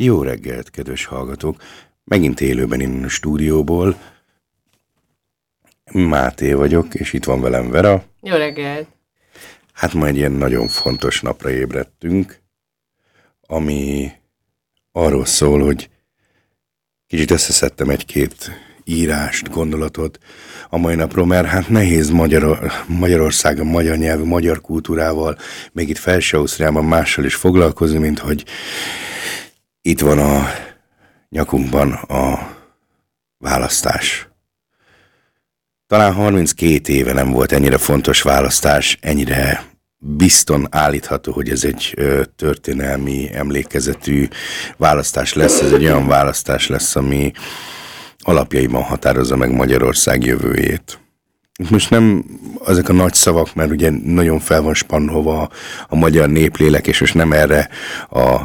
[0.00, 1.62] Jó reggelt, kedves hallgatók!
[2.04, 3.98] Megint élőben innen a stúdióból.
[5.92, 8.04] Máté vagyok, és itt van velem Vera.
[8.20, 8.88] Jó reggelt!
[9.72, 12.40] Hát ma egy ilyen nagyon fontos napra ébredtünk,
[13.46, 14.10] ami
[14.92, 15.90] arról szól, hogy
[17.06, 18.50] kicsit összeszedtem egy-két
[18.84, 20.18] írást, gondolatot
[20.68, 25.38] a mai napról, mert hát nehéz Magyar, Magyarország, magyar nyelvű, magyar kultúrával,
[25.72, 28.44] még itt felső Ausztriában mással is foglalkozni, mint hogy
[29.88, 30.48] itt van a
[31.28, 32.56] nyakunkban a
[33.38, 34.28] választás.
[35.86, 39.64] Talán 32 éve nem volt ennyire fontos választás, ennyire
[39.98, 41.94] bizton állítható, hogy ez egy
[42.36, 44.28] történelmi emlékezetű
[44.76, 47.32] választás lesz, ez egy olyan választás lesz, ami
[48.18, 50.98] alapjaiban határozza meg Magyarország jövőjét.
[51.70, 52.24] Most nem
[52.66, 55.48] ezek a nagy szavak, mert ugye nagyon fel van spanhova
[55.88, 57.68] a magyar néplélek, és most nem erre
[58.10, 58.40] a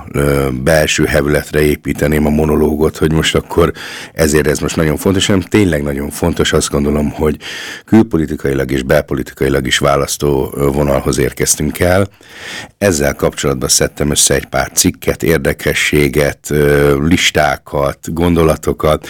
[0.63, 3.71] belső hevületre építeném a monológot, hogy most akkor
[4.13, 7.37] ezért ez most nagyon fontos, hanem tényleg nagyon fontos, azt gondolom, hogy
[7.85, 12.07] külpolitikailag és belpolitikailag is választó vonalhoz érkeztünk el.
[12.77, 16.53] Ezzel kapcsolatban szedtem össze egy pár cikket, érdekességet,
[16.99, 19.07] listákat, gondolatokat,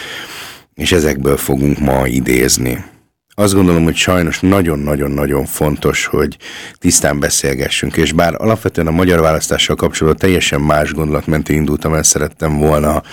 [0.74, 2.92] és ezekből fogunk ma idézni.
[3.36, 6.38] Azt gondolom, hogy sajnos nagyon-nagyon-nagyon fontos, hogy
[6.78, 12.04] tisztán beszélgessünk, és bár alapvetően a magyar választással kapcsolatban teljesen más gondolat mentén indultam el,
[12.04, 13.04] szerettem volna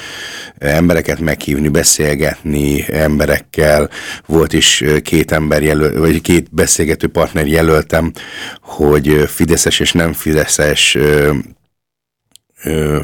[0.58, 3.90] embereket meghívni, beszélgetni emberekkel,
[4.26, 8.12] volt is két ember jelöl, vagy két beszélgető partner jelöltem,
[8.60, 10.96] hogy fideszes és nem fideszes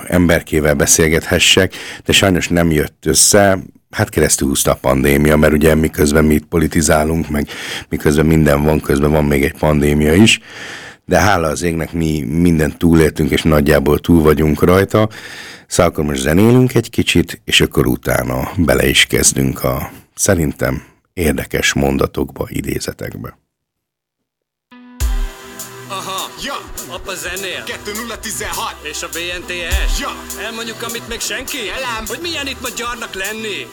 [0.06, 3.58] emberkével beszélgethessek, de sajnos nem jött össze,
[3.90, 7.48] hát keresztül húzta a pandémia, mert ugye miközben mi itt politizálunk, meg
[7.88, 10.40] miközben minden van, közben van még egy pandémia is,
[11.04, 15.08] de hála az égnek mi mindent túléltünk, és nagyjából túl vagyunk rajta,
[15.66, 21.72] szóval akkor most zenélünk egy kicsit, és akkor utána bele is kezdünk a szerintem érdekes
[21.72, 23.38] mondatokba, idézetekbe.
[25.88, 27.62] Aha, ja, apa zenél?
[27.64, 30.12] 2016 És a BNTS Ja,
[30.44, 31.58] elmondjuk amit még senki?
[31.58, 33.66] Elem Hogy milyen itt magyarnak lenni?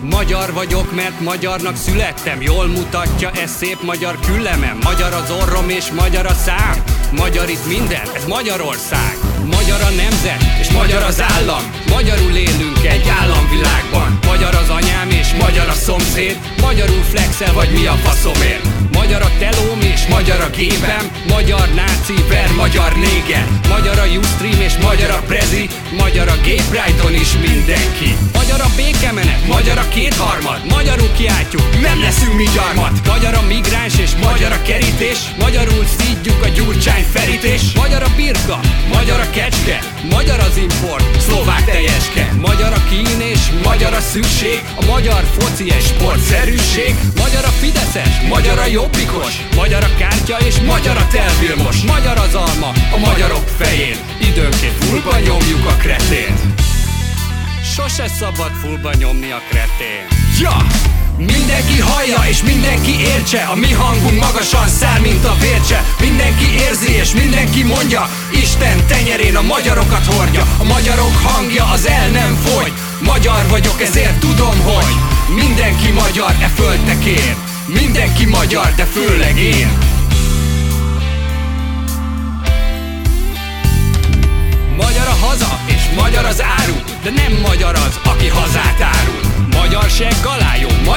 [0.00, 2.42] Magyar vagyok, mert magyarnak születtem.
[2.42, 6.84] Jól mutatja ez szép magyar küllemem Magyar az orrom és magyar a szám.
[7.12, 9.16] Magyar itt minden, ez Magyarország.
[9.44, 11.62] Magyar a nemzet és magyar az állam.
[11.88, 14.18] Magyarul élünk egy államvilágban.
[14.26, 16.36] Magyar az anyám és magyar a szomszéd.
[16.60, 18.64] Magyarul flexel vagy mi a faszomért.
[18.92, 21.10] Magyar a telóm és magyar a gépem.
[21.28, 25.68] Magyar náci ver, magyar néger Magyar a Ustream és magyar a prezi.
[25.96, 28.16] Magyar a géprajton is mindenki.
[28.32, 30.60] Magyar a békemenet, magyar a kétharmad.
[30.68, 33.06] Magyarul kiáltjuk, nem leszünk mi gyarmat.
[33.06, 35.18] Magyar a migráns és magyar a kerítés.
[35.38, 38.60] Magyarul szídjuk a gyurcsány ferítés Magyar a birka,
[38.92, 39.78] magyar a kecske
[40.10, 45.66] Magyar az import, szlovák teljeske Magyar a kín és magyar a szükség A magyar foci
[45.66, 46.94] és sportszerűség.
[47.16, 49.32] Magyar a fideszes, magyar a jobbikos.
[49.54, 51.82] Magyar a kártya és magyar a telvilmos.
[51.82, 53.96] Magyar az alma, a magyarok fején.
[54.20, 56.75] Időnként fullba nyomjuk a kretét
[57.74, 60.06] Sose szabad fullba nyomni a kretén.
[60.40, 60.66] Ja!
[61.16, 65.84] Mindenki hallja és mindenki értse A mi hangunk magasan száll, mint a vércse.
[66.00, 68.08] Mindenki érzi és mindenki mondja
[68.42, 70.42] Isten tenyerén a magyarokat hordja.
[70.58, 74.94] A magyarok hangja az el nem fogy Magyar vagyok, ezért tudom, hogy
[75.34, 77.34] Mindenki magyar e földtekén
[77.66, 79.78] Mindenki magyar, de főleg én.
[84.76, 85.60] Magyar a haza
[86.00, 89.20] magyar az áru De nem magyar az, aki hazát árul.
[89.60, 90.56] Magyar segg alá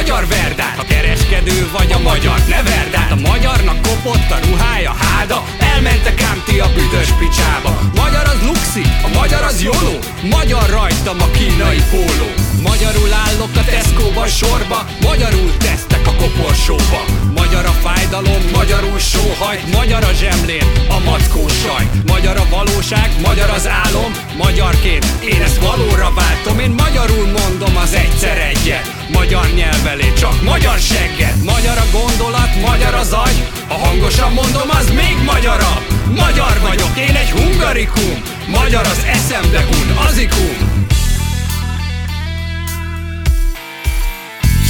[0.10, 0.78] magyar verdát.
[0.80, 5.44] A kereskedő vagy a magyar ne verdát A magyarnak kopott a ruhája háda.
[5.60, 7.72] Elmentek ám ti a büdös picsába.
[7.96, 9.96] Magyar az luxi, a magyar az jóló.
[10.36, 12.30] Magyar rajtam a kínai póló.
[12.62, 17.02] Magyarul állok a Tesco-ba sorba Magyarul tesztek a koporsóba.
[17.36, 23.50] Magyar a fájdalom, magyarul sóhajt Magyar a zsemlén, a mackó sajt Magyar a valóság, magyar
[23.50, 28.86] az álom Magyarként én ezt valóra váltom Én magyarul mondom az egyszer egyet.
[29.12, 31.44] Magyar nyelvelé, csak magyar segget.
[31.44, 33.40] Magyar a gondolat, magyar az agy.
[33.68, 35.84] Ha hangosan mondom, az még magyarabb
[36.16, 38.22] Magyar vagyok, én egy hungarikum.
[38.48, 40.56] Magyar az eszem, de un azikum.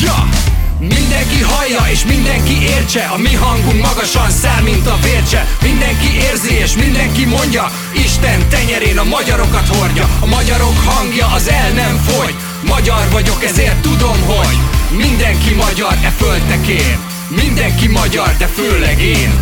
[0.03, 0.38] Ja!
[0.80, 5.48] Mindenki hallja és mindenki értse A mi hangunk magasan száll, mint a vércse.
[5.62, 10.10] Mindenki érzi és mindenki mondja Isten tenyerén a magyarokat hordja.
[10.20, 14.58] A magyarok hangja az el nem fogy Magyar vagyok, ezért tudom, hogy
[14.98, 16.98] Mindenki magyar e földtekén
[17.30, 19.40] Mindenki magyar, de főleg én.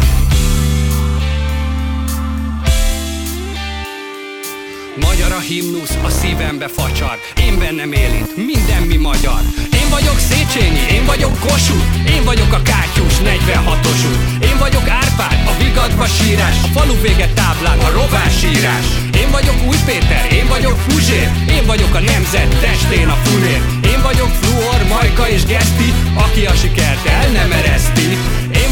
[4.96, 9.42] Magyar a himnusz, a szívembe facsar Én bennem élít, minden mi magyar
[9.88, 15.40] Én vagyok Széchenyi, én vagyok Kossuth Én vagyok a Kátyus 46-os út Én vagyok Árpád,
[15.52, 18.88] a vigadva sírás A falu vége táblán, a rovás írás
[19.22, 23.62] Én vagyok Új Péter, én vagyok Puzsér Én vagyok a nemzet testén a fulér
[23.94, 28.18] Én vagyok Fluor, Majka és Geszti Aki a sikert el nem ereszti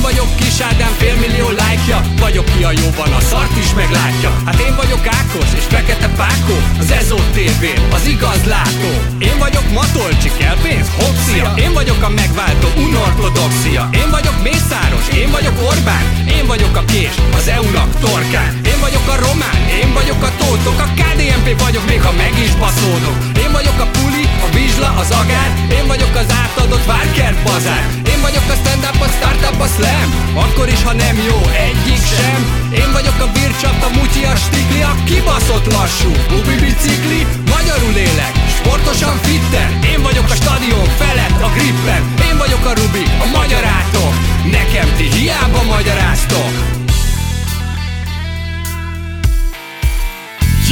[0.05, 4.29] vagyok Kis Ádám, félmillió lájkja Vagyok ki a jóban, a szart is meglátja.
[4.45, 7.63] Hát én vagyok Ákos és Fekete Pákó Az Ezó TV,
[7.97, 8.91] az igaz látó.
[9.29, 13.83] Én vagyok Matolcsi, kell pénz, Hoxia Én vagyok a megváltó, unortodoxia.
[14.01, 16.05] Én vagyok Mészáros, én vagyok Orbán.
[16.37, 18.51] Én vagyok a Kés, az EU-nak torkán.
[18.71, 20.79] Én vagyok a Román, én vagyok a Tótok.
[20.85, 23.17] A KDNP vagyok, még ha meg is baszódok.
[23.43, 25.49] Én vagyok a Puli, a Vizsla, az Agár.
[25.77, 27.83] Én vagyok az átadott Várkert bazár.
[28.13, 29.94] Én vagyok a stand-up, a startup, a slam
[30.43, 31.37] Akkor is, ha nem jó,
[31.67, 32.39] egyik sem.
[32.81, 37.21] Én vagyok a Bircsap, a Mutyi, a Stikli A kibaszott lassú, Ubi bicikli
[37.53, 39.69] Magyarul élek, sportosan fitten.
[39.93, 42.03] Én vagyok a stadion felett, a grippen.
[42.29, 44.13] Én vagyok a Rubik, a magyarátok.
[44.51, 46.53] Nekem ti hiába magyaráztok.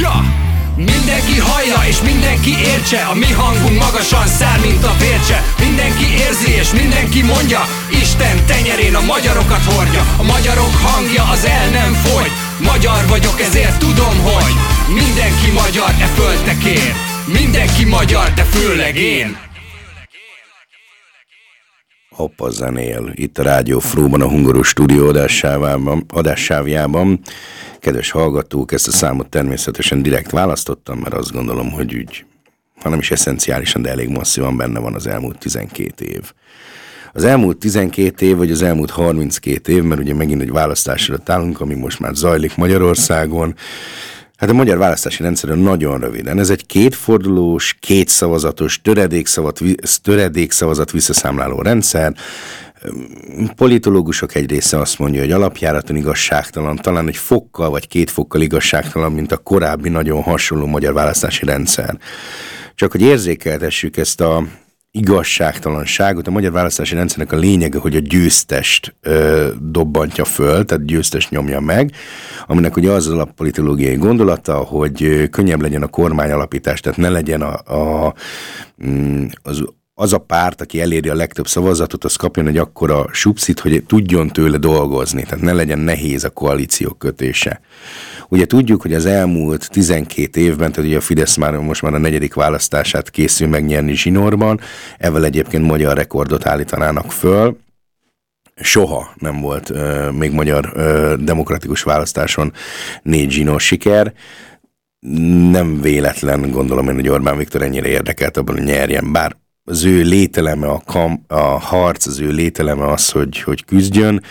[0.00, 0.43] Ja!
[0.76, 5.42] Mindenki hallja és mindenki értse A mi hangunk magasan száll, mint a vércse.
[5.58, 7.60] Mindenki érzi és mindenki mondja
[7.90, 10.02] Isten tenyerén a magyarokat hordja.
[10.16, 14.54] A magyarok hangja az el nem fogy Magyar vagyok, ezért tudom, hogy
[14.94, 16.94] Mindenki magyar e földtekén
[17.26, 19.43] Mindenki magyar, de főleg én
[22.14, 27.20] Hoppa zenél, itt a Rádió Fróban, a Hungaró stúdió adásávában, adássávjában.
[27.78, 32.24] Kedves hallgatók, ezt a számot természetesen direkt választottam, mert azt gondolom, hogy úgy,
[32.80, 36.32] hanem is eszenciálisan, de elég masszívan benne van az elmúlt 12 év.
[37.12, 41.60] Az elmúlt 12 év, vagy az elmúlt 32 év, mert ugye megint egy választásra állunk,
[41.60, 43.54] ami most már zajlik Magyarországon,
[44.44, 46.38] Hát a magyar választási rendszerben nagyon röviden.
[46.38, 49.60] Ez egy kétfordulós, kétszavazatos, töredékszavazat,
[50.02, 52.14] töredékszavazat visszaszámláló rendszer.
[53.56, 59.12] Politológusok egy része azt mondja, hogy alapjáraton igazságtalan, talán egy fokkal vagy két fokkal igazságtalan,
[59.12, 61.98] mint a korábbi nagyon hasonló magyar választási rendszer.
[62.74, 64.44] Csak hogy érzékeltessük ezt a
[64.94, 66.26] igazságtalanságot.
[66.26, 71.60] A magyar választási rendszernek a lényege, hogy a győztest ö, dobbantja föl, tehát győztest nyomja
[71.60, 71.92] meg,
[72.46, 77.54] aminek ugye az a politológiai gondolata, hogy könnyebb legyen a kormányalapítás, tehát ne legyen a,
[78.06, 78.14] a,
[78.86, 79.64] mm, az
[79.94, 84.28] az a párt, aki eléri a legtöbb szavazatot, az kapjon egy akkora subszit, hogy tudjon
[84.28, 87.60] tőle dolgozni, tehát ne legyen nehéz a koalíciók kötése.
[88.28, 91.98] Ugye tudjuk, hogy az elmúlt 12 évben, tehát ugye a Fidesz már most már a
[91.98, 94.60] negyedik választását készül megnyerni Zsinorban,
[94.98, 97.56] evel egyébként magyar rekordot állítanának föl,
[98.56, 102.52] soha nem volt uh, még magyar uh, demokratikus választáson
[103.02, 104.12] négy zsinós siker.
[105.50, 110.02] Nem véletlen, gondolom én, hogy Orbán Viktor ennyire érdekelt abban, hogy nyerjen, bár az ő
[110.02, 114.22] lételeme, a, kam, a harc, az ő lételeme az, hogy, hogy küzdjön,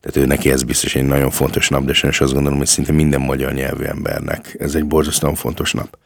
[0.00, 2.92] tehát ő neki ez biztos egy nagyon fontos nap, de sajnos azt gondolom, hogy szinte
[2.92, 5.98] minden magyar nyelvű embernek ez egy borzasztóan fontos nap.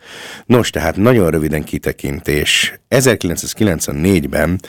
[0.46, 2.80] Nos, tehát nagyon röviden kitekintés.
[2.90, 4.60] 1994-ben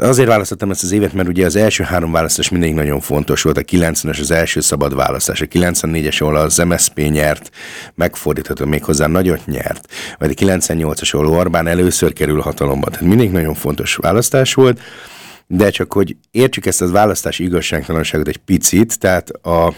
[0.00, 3.56] Azért választottam ezt az évet, mert ugye az első három választás mindig nagyon fontos volt.
[3.56, 7.50] A 90-es az első szabad választás, a 94-es, ahol az MSZP nyert,
[7.94, 12.90] megfordítható még hozzá nagyot nyert, vagy a 98-as, ahol Orbán először kerül hatalomba.
[12.90, 14.80] Tehát mindig nagyon fontos választás volt,
[15.46, 19.74] de csak hogy értsük ezt az választási igazságtalanságot egy picit, tehát a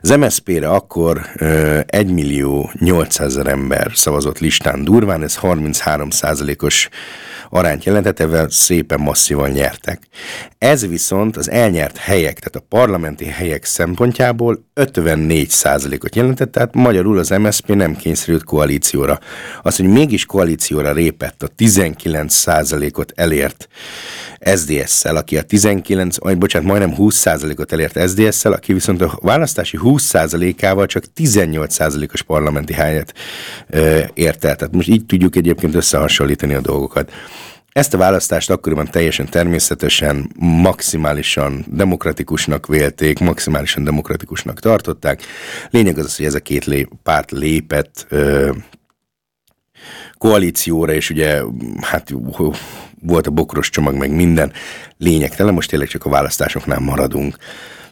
[0.00, 6.88] az MSZP-re akkor uh, 1 millió 800 ezer ember szavazott listán durván, ez 33 százalékos
[7.54, 10.02] arányt jelentett, ezzel szépen masszívan nyertek.
[10.58, 17.18] Ez viszont az elnyert helyek, tehát a parlamenti helyek szempontjából 54 százalékot jelentett, tehát magyarul
[17.18, 19.18] az MSZP nem kényszerült koalícióra.
[19.62, 23.68] Az, hogy mégis koalícióra répett, a 19 százalékot elért
[24.44, 29.76] SDS-szel, aki a 19, vagy bocsánat, majdnem 20 százalékot elért SDS-szel, aki viszont a választási
[29.76, 33.14] 20 százalékával csak 18 százalékos parlamenti helyet
[34.14, 34.56] ért el.
[34.56, 37.12] Tehát most így tudjuk egyébként összehasonlítani a dolgokat.
[37.72, 45.22] Ezt a választást akkoriban teljesen természetesen, maximálisan demokratikusnak vélték, maximálisan demokratikusnak tartották.
[45.70, 48.50] Lényeg az, hogy ez a két lép, párt lépett ö,
[50.18, 51.42] koalícióra, és ugye
[51.80, 52.10] hát
[53.06, 54.52] volt a bokros csomag, meg minden
[54.98, 57.36] lényegtelen, most tényleg csak a választásoknál maradunk.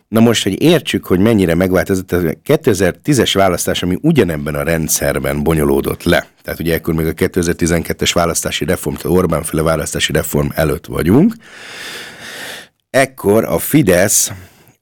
[0.09, 6.02] Na most, hogy értsük, hogy mennyire megváltozott, a 2010-es választás, ami ugyanebben a rendszerben bonyolódott
[6.02, 6.26] le.
[6.42, 11.35] Tehát ugye ekkor még a 2012-es választási reform, tehát Orbán féle választási reform előtt vagyunk.
[12.90, 14.33] Ekkor a Fidesz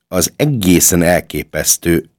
[0.09, 2.11] az egészen elképesztő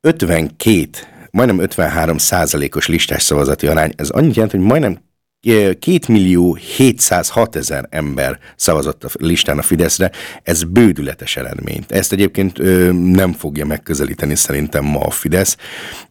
[0.00, 0.88] 52
[1.30, 3.92] majdnem 53 százalékos listás szavazati arány.
[3.96, 4.98] Ez annyit jelent, hogy majdnem
[5.42, 10.10] 2 millió 706 ezer ember szavazott a listán a Fideszre,
[10.42, 11.84] ez bődületes eredmény.
[11.88, 15.56] Ezt egyébként ö, nem fogja megközelíteni szerintem ma a Fidesz.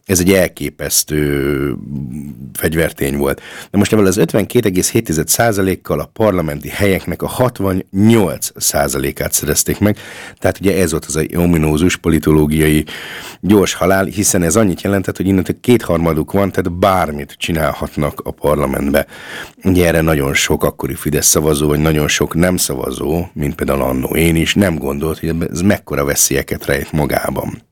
[0.04, 1.74] Ez egy elképesztő
[2.52, 3.40] fegyvertény volt.
[3.70, 8.48] De most ebből az 52,7%-kal a parlamenti helyeknek a 68
[9.20, 9.98] át szerezték meg,
[10.38, 12.84] tehát ugye ez volt az egy ominózus politológiai
[13.40, 19.06] gyors halál, hiszen ez annyit jelentett, hogy innentől kétharmaduk van, tehát bármit csinálhatnak a parlamentbe.
[19.64, 24.16] Ugye erre nagyon sok akkori Fidesz szavazó, vagy nagyon sok nem szavazó, mint például annó
[24.16, 27.62] én is, nem gondolt, hogy ez mekkora veszélyeket rejt magában.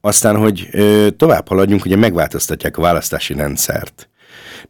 [0.00, 0.68] Aztán, hogy
[1.16, 4.08] tovább haladjunk, ugye megváltoztatják a választási rendszert.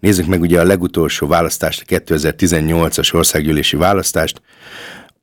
[0.00, 4.42] Nézzük meg ugye a legutolsó választást, a 2018-as országgyűlési választást,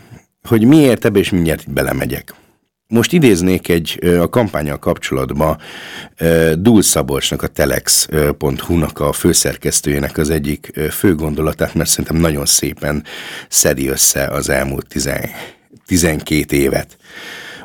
[0.48, 2.34] Hogy miért ebbe, és mindjárt itt belemegyek.
[2.94, 5.58] Most idéznék egy a kampányal kapcsolatban
[6.54, 13.04] Dúl Szabolcsnak, a telex.hu-nak a főszerkesztőjének az egyik fő gondolatát, mert szerintem nagyon szépen
[13.50, 15.10] szedi össze az elmúlt 10,
[15.86, 16.98] 12 évet.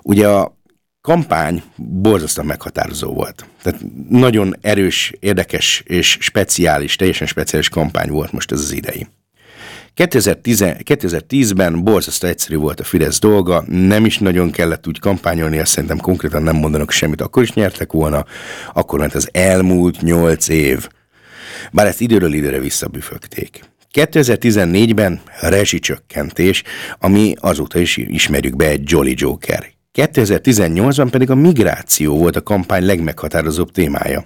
[0.03, 0.57] Ugye a
[1.01, 3.47] kampány borzasztóan meghatározó volt.
[3.63, 9.07] Tehát nagyon erős, érdekes és speciális, teljesen speciális kampány volt most ez az idei.
[9.99, 15.71] 2010, 2010-ben borzasztó egyszerű volt a Fidesz dolga, nem is nagyon kellett úgy kampányolni, azt
[15.71, 18.25] szerintem konkrétan nem mondanak semmit, akkor is nyertek volna,
[18.73, 20.89] akkor ment az elmúlt nyolc év.
[21.73, 23.61] Bár ezt időről időre visszabüfögték.
[23.95, 26.63] 2014-ben rezsicsökkentés,
[26.99, 29.67] ami azóta is ismerjük be egy Jolly Joker.
[29.95, 34.25] 2018-ban pedig a migráció volt a kampány legmeghatározóbb témája.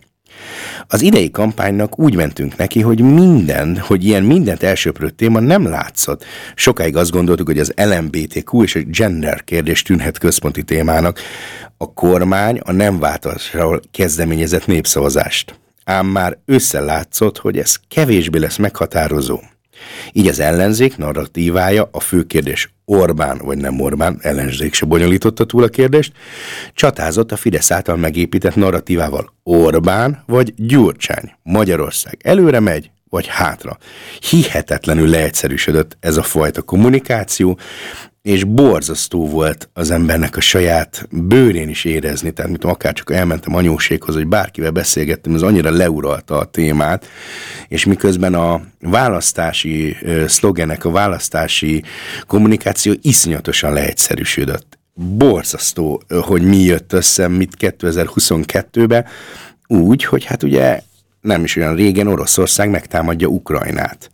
[0.87, 6.25] Az idei kampánynak úgy mentünk neki, hogy minden, hogy ilyen mindent elsőprő téma nem látszott.
[6.55, 11.21] Sokáig azt gondoltuk, hogy az LMBTQ és a gender kérdés tűnhet központi témának.
[11.77, 15.61] A kormány a nem változásról kezdeményezett népszavazást.
[15.85, 19.41] Ám már összelátszott, hogy ez kevésbé lesz meghatározó.
[20.13, 25.63] Így az ellenzék narratívája, a fő kérdés Orbán vagy nem Orbán, ellenzék se bonyolította túl
[25.63, 26.13] a kérdést,
[26.75, 31.33] csatázott a Fidesz által megépített narratívával Orbán vagy Gyurcsány.
[31.43, 33.79] Magyarország előre megy, vagy hátra.
[34.31, 37.59] Hihetetlenül leegyszerűsödött ez a fajta kommunikáció,
[38.23, 43.55] és borzasztó volt az embernek a saját bőrén is érezni, tehát mint akár csak elmentem
[43.55, 47.07] anyóséghoz, hogy bárkivel beszélgettem, az annyira leuralta a témát,
[47.69, 51.83] és miközben a választási szlogenek, a választási
[52.27, 54.79] kommunikáció iszonyatosan leegyszerűsödött.
[54.95, 59.05] Borzasztó, hogy mi jött össze, mit 2022-ben,
[59.67, 60.81] úgy, hogy hát ugye
[61.21, 64.11] nem is olyan régen Oroszország megtámadja Ukrajnát.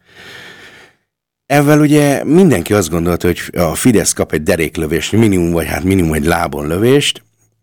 [1.49, 6.13] Ezzel ugye mindenki azt gondolta, hogy a Fidesz kap egy deréklövést, minimum vagy hát minimum
[6.13, 7.23] egy lábon lövést,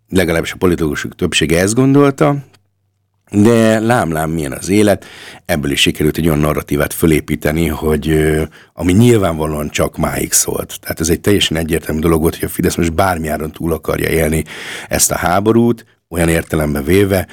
[0.10, 2.36] legalábbis a politikusok többsége ezt gondolta,
[3.32, 5.06] de lám-lám milyen az élet,
[5.46, 8.34] ebből is sikerült egy olyan narratívát fölépíteni, hogy
[8.74, 10.78] ami nyilvánvalóan csak máig szólt.
[10.82, 14.44] Tehát ez egy teljesen egyértelmű dolog volt, hogy a Fidesz most bármiáron túl akarja élni
[14.88, 17.28] ezt a háborút, olyan értelembe véve,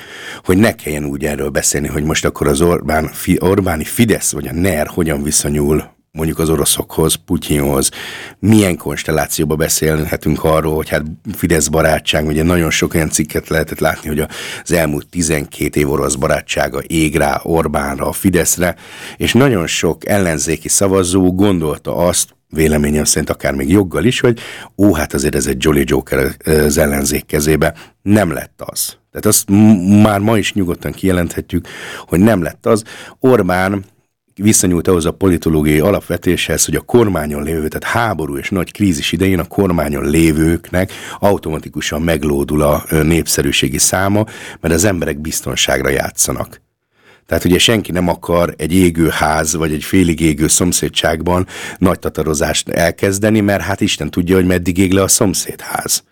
[0.44, 4.52] hogy ne kelljen úgy erről beszélni, hogy most akkor az Orbán, Orbáni Fidesz vagy a
[4.52, 7.90] NER hogyan viszonyul mondjuk az oroszokhoz, Putyinhoz,
[8.38, 11.02] milyen konstellációba beszélhetünk arról, hogy hát
[11.34, 14.26] Fidesz barátság, ugye nagyon sok olyan cikket lehetett látni, hogy
[14.62, 18.76] az elmúlt 12 év orosz barátsága ég rá Orbánra, a Fideszre,
[19.16, 24.40] és nagyon sok ellenzéki szavazó gondolta azt, véleményem szerint akár még joggal is, hogy
[24.76, 27.74] ó, hát azért ez egy Jolly Joker az ellenzék kezébe.
[28.02, 28.96] Nem lett az.
[29.10, 29.48] Tehát azt
[30.02, 31.66] már ma is nyugodtan kijelenthetjük,
[32.06, 32.82] hogy nem lett az.
[33.18, 33.84] Orbán
[34.34, 39.38] visszanyúlt ahhoz a politológiai alapvetéshez, hogy a kormányon lévő, tehát háború és nagy krízis idején
[39.38, 44.24] a kormányon lévőknek automatikusan meglódul a népszerűségi száma,
[44.60, 46.60] mert az emberek biztonságra játszanak.
[47.26, 51.46] Tehát ugye senki nem akar egy égő ház, vagy egy félig égő szomszédságban
[51.78, 56.04] nagy tatarozást elkezdeni, mert hát Isten tudja, hogy meddig ég le a szomszédház.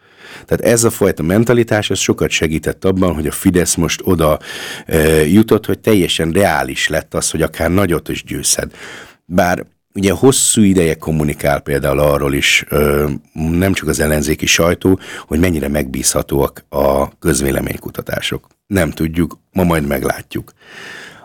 [0.46, 4.38] Tehát ez a fajta mentalitás, ez sokat segített abban, hogy a Fidesz most oda
[4.86, 8.76] e, jutott, hogy teljesen reális lett az, hogy akár nagyot is győzhet.
[9.24, 15.38] Bár ugye hosszú ideje kommunikál például arról is, ö, nem csak az ellenzéki sajtó, hogy
[15.38, 18.46] mennyire megbízhatóak a közvéleménykutatások.
[18.66, 20.52] Nem tudjuk, ma majd meglátjuk.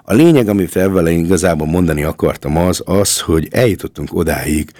[0.08, 4.72] A lényeg, amit ebben igazából mondani akartam, az az, hogy eljutottunk odáig,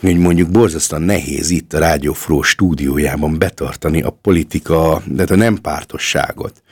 [0.00, 5.60] hogy mondjuk borzasztóan nehéz itt a Rádió Fró stúdiójában betartani a politika, de a nem
[5.60, 6.62] pártosságot.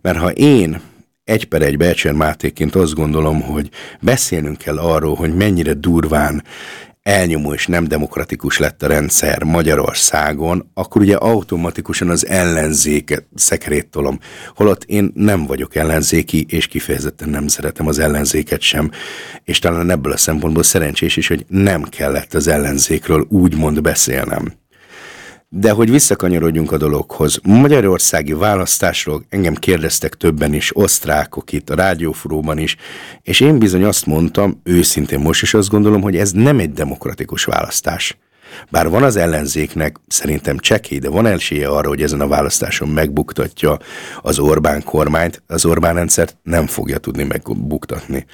[0.00, 0.80] Mert ha én
[1.24, 3.70] egy per egy Becser Mátéként azt gondolom, hogy
[4.00, 6.42] beszélnünk kell arról, hogy mennyire durván
[7.04, 14.18] elnyomó és nem demokratikus lett a rendszer Magyarországon, akkor ugye automatikusan az ellenzéket szekerét tolom.
[14.54, 18.90] Holott én nem vagyok ellenzéki, és kifejezetten nem szeretem az ellenzéket sem,
[19.44, 24.52] és talán ebből a szempontból szerencsés is, hogy nem kellett az ellenzékről úgymond beszélnem.
[25.56, 27.40] De hogy visszakanyarodjunk a dologhoz.
[27.42, 32.76] Magyarországi választásról engem kérdeztek többen is, osztrákok itt a rádiófróban is,
[33.22, 37.44] és én bizony azt mondtam, őszintén most is azt gondolom, hogy ez nem egy demokratikus
[37.44, 38.16] választás.
[38.70, 43.78] Bár van az ellenzéknek szerintem csekély, de van elsője arra, hogy ezen a választáson megbuktatja
[44.22, 48.26] az Orbán kormányt, az Orbán rendszert nem fogja tudni megbuktatni.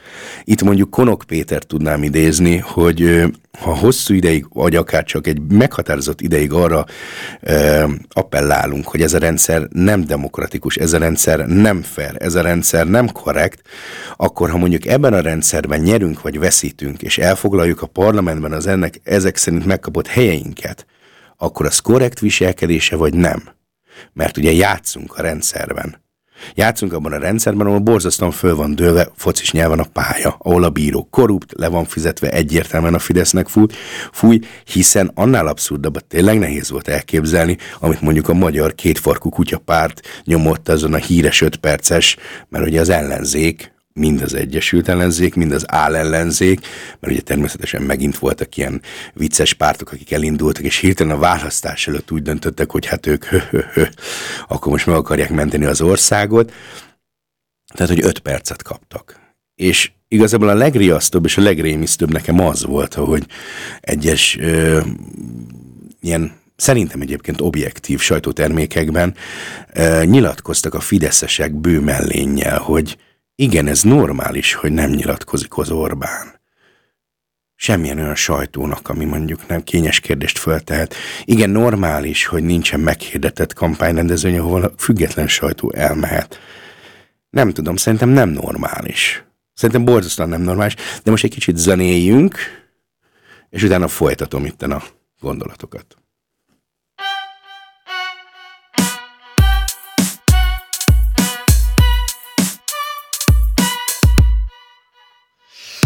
[0.45, 6.21] Itt mondjuk Konok Péter tudnám idézni, hogy ha hosszú ideig, vagy akár csak egy meghatározott
[6.21, 6.85] ideig arra
[7.41, 12.41] e, appellálunk, hogy ez a rendszer nem demokratikus, ez a rendszer nem fair, ez a
[12.41, 13.62] rendszer nem korrekt,
[14.17, 19.00] akkor ha mondjuk ebben a rendszerben nyerünk vagy veszítünk, és elfoglaljuk a parlamentben az ennek
[19.05, 20.87] ezek szerint megkapott helyeinket,
[21.37, 23.49] akkor az korrekt viselkedése vagy nem?
[24.12, 26.09] Mert ugye játszunk a rendszerben.
[26.55, 30.71] Játszunk abban a rendszerben, ahol borzasztóan föl van dőlve focis nyelven a pálya, ahol a
[30.71, 33.67] bíró korrupt, le van fizetve egyértelműen a Fidesznek fúj,
[34.12, 40.69] fúj hiszen annál abszurdabbat tényleg nehéz volt elképzelni, amit mondjuk a magyar kétfarkú kutyapárt nyomott
[40.69, 42.17] azon a híres öt perces,
[42.49, 46.61] mert ugye az ellenzék, mind az Egyesült Ellenzék, mind az állellenzék,
[47.00, 48.83] mert ugye természetesen megint voltak ilyen
[49.15, 53.26] vicces pártok, akik elindultak, és hirtelen a választás előtt úgy döntöttek, hogy hát ők
[54.49, 56.53] akkor most meg akarják menteni az országot.
[57.75, 59.21] Tehát, hogy öt percet kaptak.
[59.55, 63.26] És igazából a legriasztóbb és a legrémisztőbb nekem az volt, hogy
[63.81, 64.81] egyes ö,
[66.00, 69.15] ilyen szerintem egyébként objektív sajtótermékekben
[69.73, 72.97] ö, nyilatkoztak a fideszesek bő mellénnyel, hogy
[73.41, 76.41] igen, ez normális, hogy nem nyilatkozik az Orbán.
[77.55, 80.95] Semmilyen olyan sajtónak, ami mondjuk nem kényes kérdést föltehet.
[81.25, 86.39] Igen, normális, hogy nincsen meghirdetett kampányrendezőny, ahol a független sajtó elmehet.
[87.31, 89.25] Nem tudom, szerintem nem normális.
[89.55, 92.39] Szerintem borzasztóan nem normális, de most egy kicsit zenéljünk,
[93.50, 94.83] és utána folytatom itten a
[95.21, 95.97] gondolatokat.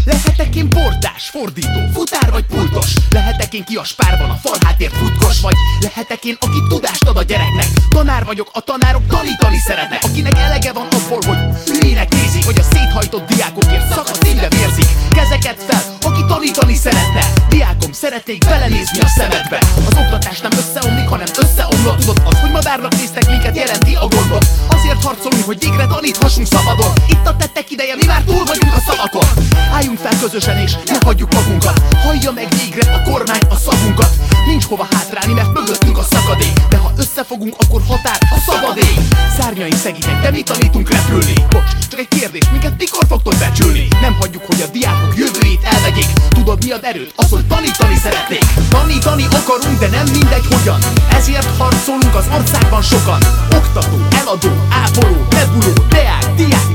[0.04, 2.92] Lehetek én portás, fordító, futár vagy pultos?
[3.10, 5.54] Lehetek én ki a spárban a falhátért futkos Vagy?
[5.80, 7.66] Lehetek én, aki tudást ad a gyereknek?
[7.88, 10.02] Tanár vagyok, a tanárok tanítani szeretnek.
[10.02, 15.62] Akinek elege van abból, hogy hülyének nézik Hogy a széthajtott diákokért szakadt szívbe vérzik Kezeket
[15.68, 17.22] fel, aki tanítani szeretne.
[17.48, 19.58] Diákom, szeretnék belenézni a szemedbe.
[19.86, 21.98] Az oktatás nem összeomlik, hanem összeomlott.
[21.98, 24.46] Tudod, az, hogy madárnak néztek minket jelenti a gondot.
[24.68, 26.92] Azért harcolunk, hogy végre taníthassunk szabadon.
[27.08, 29.28] Itt a tettek ideje, mi már túl vagyunk a szavakon.
[29.72, 31.80] Álljunk fel közösen és ne hagyjuk magunkat.
[32.02, 34.10] Hallja meg végre a kormány a szavunkat.
[34.46, 36.52] Nincs hova hátrálni, mert mögöttünk a szakadék.
[36.68, 38.98] De ha összefogunk, akkor határ a szabadék
[39.38, 41.34] Szárnyaink szegítek, de mi tanítunk repülni.
[41.50, 43.88] Bocs, csak egy kérdés, minket mikor fogtok becsülni?
[44.00, 46.10] Nem hagyjuk, hogy a diákok jövőjét elvegyék.
[46.28, 47.12] Tudod mi ad erőt?
[47.16, 48.44] Az, hogy tanítani szeretnék.
[48.68, 50.80] Tanítani akarunk, de nem mindegy hogyan.
[51.10, 53.20] Ezért harcolunk az országban sokan.
[53.54, 54.52] Oktató, eladó,
[54.82, 56.73] ápoló, nebuló, deák, diák,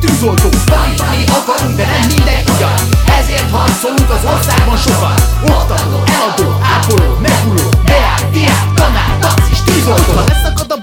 [0.00, 0.48] tűzoltó.
[0.64, 2.80] Tanítani akarunk, de nem mindegy hogyan
[3.18, 5.14] Ezért harcolunk az országban sokan.
[5.42, 10.39] Oktató, eladó, ápoló, nebuló, deák, diák, tanár, taxis, tűzoltó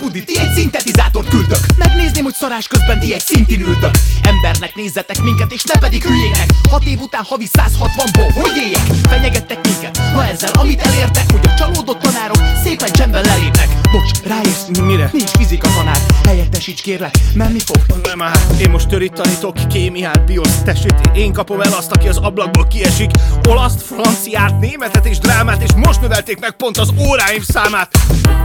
[0.08, 3.91] budi, ti egy szintetizátort küldök Megnézném, hogy szarás közben ti egy szintin ültök.
[4.22, 6.50] Embernek nézzetek minket, és ne pedig hülyének.
[6.70, 8.86] Hat év után havi 160-ból, hogy éljek?
[9.10, 13.67] Fenyegettek minket, na ezzel amit elértek Hogy a csalódott tanárok szépen csendben lelépnek.
[13.91, 15.10] Bocs, ráérsz, mire?
[15.13, 16.00] Nincs fizika tanár.
[16.24, 18.02] Helyettes Lassíts kérlek, menni fog?
[18.04, 22.17] Nem már, én most törit tanítok, kémiát, biosz, tessék, én kapom el azt, aki az
[22.17, 23.12] ablakból kiesik.
[23.50, 27.98] Olaszt, franciát, németet és drámát, és most növelték meg pont az óráim számát.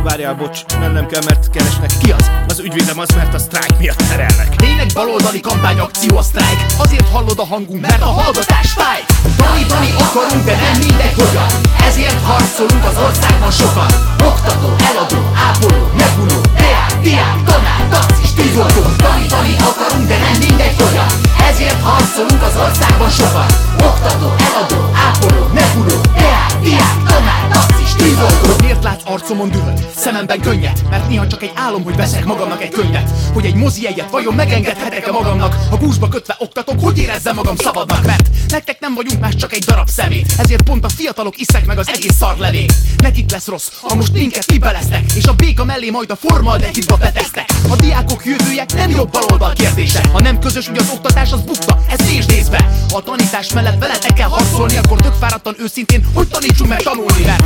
[0.05, 1.91] Várjál, bocs, mennem kell, mert keresnek.
[2.03, 2.31] Ki az?
[2.49, 4.57] Az ügyvédem az, mert a sztrájk miatt terelnek.
[4.57, 6.59] Tényleg baloldali kampányakció a sztrájk?
[6.79, 9.01] Azért hallod a hangunk, mert a hallgatás fáj.
[9.37, 11.51] Tanítani akarunk, de nem mindegy hogyan.
[11.89, 13.91] Ezért harcolunk az országban sokan.
[14.31, 18.83] Oktató, eladó, ápoló, megunó Deák, diák, tanár, taxis, tűzoltó.
[19.07, 21.11] Tanítani akarunk, de nem mindegy hogyan.
[21.49, 23.51] Ezért harcolunk az országban sokan.
[23.89, 27.72] Oktató, eladó, ápoló, megunó Deák, diák, tanár, taxis,
[28.03, 30.83] tűzoltó Miért látsz arcomon dühöt, szememben könnyet?
[30.91, 34.35] Mert néha csak egy álom, hogy veszek magamnak egy könyvet Hogy egy mozi egyet vajon
[34.35, 35.57] megengedhetek-e magamnak?
[35.71, 38.07] Ha gúzsba kötve oktatok, hogy érezzem magam szabadnak?
[38.07, 40.33] Mert nektek nem vagyunk más csak egy darab szemét.
[40.39, 44.45] Ezért pont a fiatalok iszek meg az egész szarlevét Nekik lesz rossz, ha most minket
[44.45, 49.53] kibeleztek És a béka mellé majd a formaldehidba betesztek A diákok jövője nem jobb baloldal
[49.53, 50.09] kérdése.
[50.13, 52.71] Ha nem közös, hogy az oktatás az bukta, ez nézd nézve.
[52.93, 57.45] A tanítás mellett veletek kell harcolni Akkor tök fáradtan őszintén, hogy tanítsunk meg tanulni Mert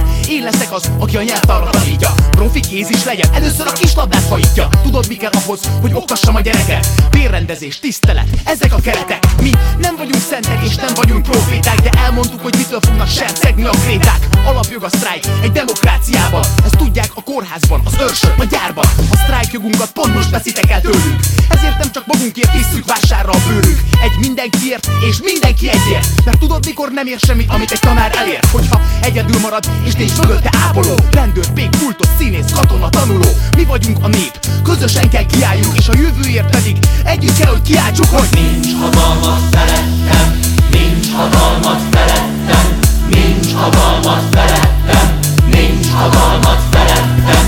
[0.51, 2.15] leszek az, aki a nyelvtanra tanítja.
[2.31, 4.69] Profi kéz is legyen, először a kislabdát hajítja.
[4.83, 6.87] Tudod mi kell ahhoz, hogy oktassam a gyereket?
[7.11, 9.25] Bérrendezés, tisztelet, ezek a keretek.
[9.41, 13.71] Mi nem vagyunk szentek és nem vagyunk proféták De elmondtuk, hogy mitől fognak sercegni a
[13.71, 14.29] kréták.
[14.45, 16.45] Alapjog a sztrájk egy demokráciában.
[16.65, 18.87] Ezt tudják a kórházban, az őrsön, a gyárban.
[19.11, 21.21] A sztrájkjogunkat pont most veszitek el tőlünk.
[21.49, 26.25] Ezért nem csak magunkért isszük vásárra a bőrünk Egy mindenkiért és mindenki egyért.
[26.25, 28.41] Mert tudod mikor nem ér semmit, amit egy tanár elér?
[28.53, 30.95] Hogyha egyedül marad és nincs mögötte ápoló.
[31.11, 33.29] Rendőr, pék, pultos, színész, katona, tanuló.
[33.57, 38.09] Mi vagyunk a nép, közösen kell kiálljunk És a jövőért pedig együtt kell, hogy kiáltsuk,
[38.09, 45.19] hogy nincs hatalmat felettem, nincs hatalmat felettem, nincs hatalmat felettem,
[45.51, 47.46] nincs hatalmat felettem.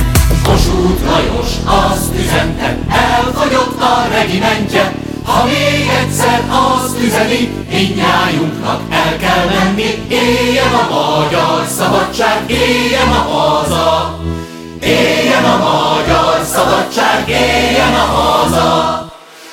[0.49, 9.45] Kossuth Lajos azt üzente, elfogyott a regimentje, ha még egyszer azt üzeni, mindnyájunknak el kell
[9.59, 14.19] menni, éljen a magyar szabadság, éljen a haza,
[14.81, 19.07] éljen a magyar szabadság, éljen a haza.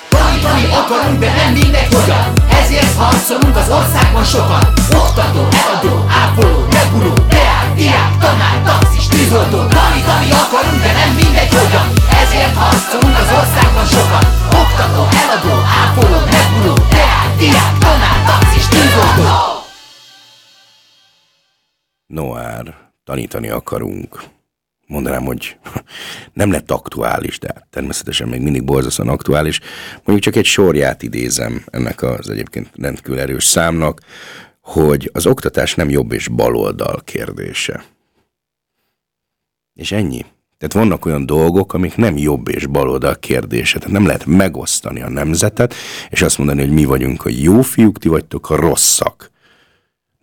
[0.09, 4.63] Tanítani akarunk, de nem mindegy hogyan Ezért harcolunk az országban sokan
[5.01, 11.87] Oktató, eladó, ápoló, meguló, deák, diák, tanár, taxis, tűzoltó Tanítani akarunk, de nem mindegy hogyan.
[12.21, 14.25] Ezért harcolunk az országban sokan
[14.61, 19.23] Oktató, eladó, ápoló, meguló, deák, diák, tanár, taxis, tűzoltó.
[22.05, 24.34] Noár, tanítani akarunk.
[24.87, 25.57] Mondanám, hogy
[26.33, 29.59] nem lett aktuális, de természetesen még mindig borzasztóan aktuális.
[29.95, 34.01] Mondjuk csak egy sorját idézem ennek az egyébként rendkívül erős számnak,
[34.61, 37.83] hogy az oktatás nem jobb és baloldal kérdése.
[39.73, 40.25] És ennyi.
[40.57, 43.77] Tehát vannak olyan dolgok, amik nem jobb és baloldal kérdése.
[43.77, 45.73] Tehát nem lehet megosztani a nemzetet,
[46.09, 49.31] és azt mondani, hogy mi vagyunk a jó fiúk, ti vagytok a rosszak.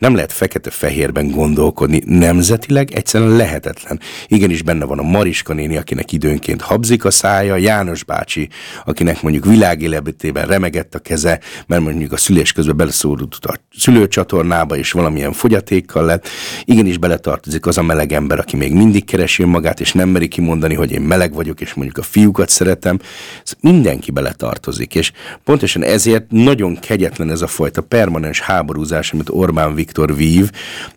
[0.03, 4.01] Nem lehet fekete-fehérben gondolkodni nemzetileg, egyszerűen lehetetlen.
[4.27, 8.49] Igenis benne van a Mariska néni, akinek időnként habzik a szája, János bácsi,
[8.85, 14.93] akinek mondjuk világéletében remegett a keze, mert mondjuk a szülés közben beleszólult a szülőcsatornába, és
[14.93, 16.29] valamilyen fogyatékkal lett.
[16.65, 20.75] Igenis beletartozik az a meleg ember, aki még mindig keresi magát, és nem meri kimondani,
[20.75, 22.99] hogy én meleg vagyok, és mondjuk a fiúkat szeretem.
[23.45, 25.13] Ez mindenki beletartozik, és
[25.45, 30.51] pontosan ezért nagyon kegyetlen ez a fajta permanens háborúzás, amit Orbán Viktor Viktor vív,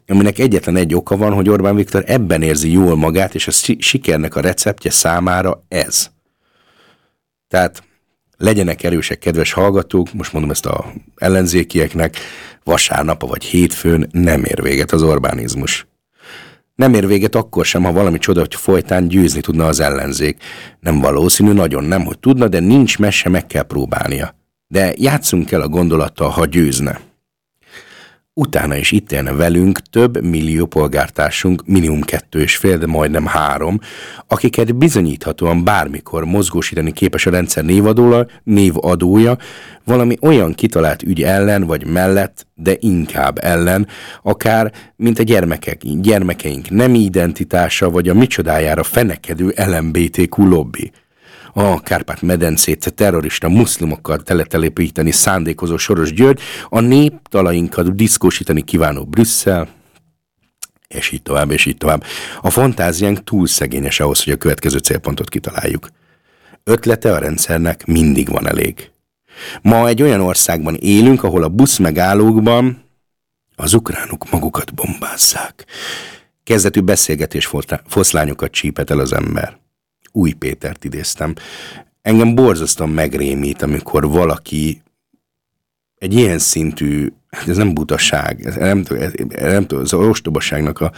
[0.07, 4.35] aminek egyetlen egy oka van, hogy Orbán Viktor ebben érzi jól magát, és a sikernek
[4.35, 6.09] a receptje számára ez.
[7.47, 7.83] Tehát
[8.37, 12.17] legyenek erősek, kedves hallgatók, most mondom ezt a ellenzékieknek,
[12.63, 15.87] vasárnap vagy hétfőn nem ér véget az Orbánizmus.
[16.75, 20.43] Nem ér véget akkor sem, ha valami csoda, hogy folytán győzni tudna az ellenzék.
[20.79, 24.35] Nem valószínű, nagyon nem, hogy tudna, de nincs mese, meg kell próbálnia.
[24.67, 26.99] De játszunk el a gondolattal, ha győzne
[28.37, 33.79] utána is itt élne velünk több millió polgártársunk, minimum kettő és fél, de majdnem három,
[34.27, 39.37] akiket bizonyíthatóan bármikor mozgósítani képes a rendszer névadóla, névadója,
[39.83, 43.87] valami olyan kitalált ügy ellen vagy mellett, de inkább ellen,
[44.23, 50.91] akár mint a gyermekek, gyermekeink nem identitása, vagy a micsodájára fenekedő LMBTQ lobby
[51.57, 59.67] a Kárpát-medencét terrorista muszlimokkal teletelepíteni szándékozó Soros György, a néptalainkat diszkósítani kívánó Brüsszel,
[60.87, 62.03] és így tovább, és így tovább.
[62.41, 65.87] A fantáziánk túl szegényes ahhoz, hogy a következő célpontot kitaláljuk.
[66.63, 68.91] Ötlete a rendszernek mindig van elég.
[69.61, 72.83] Ma egy olyan országban élünk, ahol a busz megállókban
[73.55, 75.65] az ukránok magukat bombázzák.
[76.43, 77.49] Kezdetű beszélgetés
[77.85, 79.63] foszlányokat csípet el az ember.
[80.15, 81.33] Új Pétert idéztem.
[82.01, 84.81] engem borzasztóan megrémít, amikor valaki
[85.97, 90.91] egy ilyen szintű, hát ez nem butaság, ez nem, ez, nem tudom, az ostobaságnak a,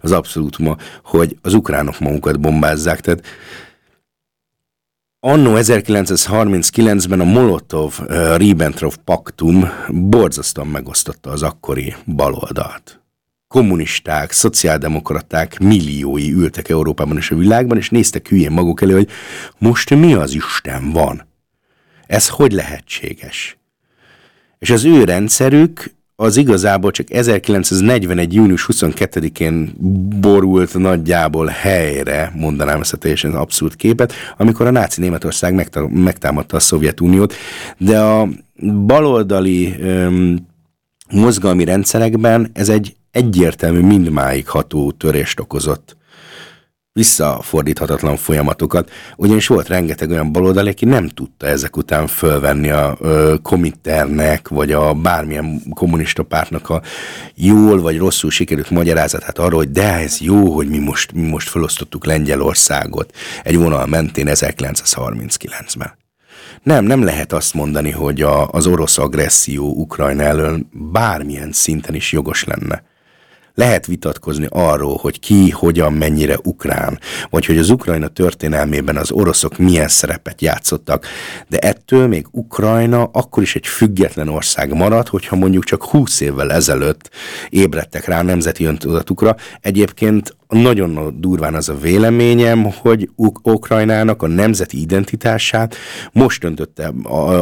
[0.00, 3.26] az abszolút ma, hogy az ukránok magukat bombázzák, tehát
[5.20, 13.00] Annó 1939-ben a Molotov-Ribbentrop paktum borzasztóan megosztotta az akkori baloldalt.
[13.48, 19.08] Kommunisták, szociáldemokraták milliói ültek Európában és a világban, és néztek hülyén maguk elő, hogy
[19.58, 21.26] most mi az Isten van?
[22.06, 23.58] Ez hogy lehetséges?
[24.58, 28.34] És az ő rendszerük az igazából csak 1941.
[28.34, 29.74] június 22-én
[30.20, 36.60] borult nagyjából helyre, mondanám ezt a teljesen abszurd képet, amikor a náci Németország megtámadta a
[36.60, 37.34] Szovjetuniót,
[37.76, 38.28] de a
[38.86, 40.46] baloldali öm,
[41.10, 45.96] mozgalmi rendszerekben ez egy egyértelmű mindmáig ható törést okozott
[46.98, 53.34] visszafordíthatatlan folyamatokat, ugyanis volt rengeteg olyan baloldali, aki nem tudta ezek után fölvenni a ö,
[53.42, 56.82] komiternek, vagy a bármilyen kommunista pártnak a
[57.34, 61.48] jól vagy rosszul sikerült magyarázatát arról, hogy de ez jó, hogy mi most, mi most
[61.48, 65.96] felosztottuk Lengyelországot egy vonal mentén 1939-ben.
[66.62, 72.12] Nem, nem lehet azt mondani, hogy a, az orosz agresszió Ukrajna ellen bármilyen szinten is
[72.12, 72.82] jogos lenne
[73.58, 76.98] lehet vitatkozni arról, hogy ki, hogyan, mennyire ukrán,
[77.30, 81.06] vagy hogy az Ukrajna történelmében az oroszok milyen szerepet játszottak,
[81.48, 86.52] de ettől még Ukrajna akkor is egy független ország marad, hogyha mondjuk csak 20 évvel
[86.52, 87.10] ezelőtt
[87.48, 89.36] ébredtek rá a nemzeti öntudatukra.
[89.60, 95.74] Egyébként nagyon durván az a véleményem, hogy Uk- Ukrajnának a nemzeti identitását
[96.12, 96.92] most öntötte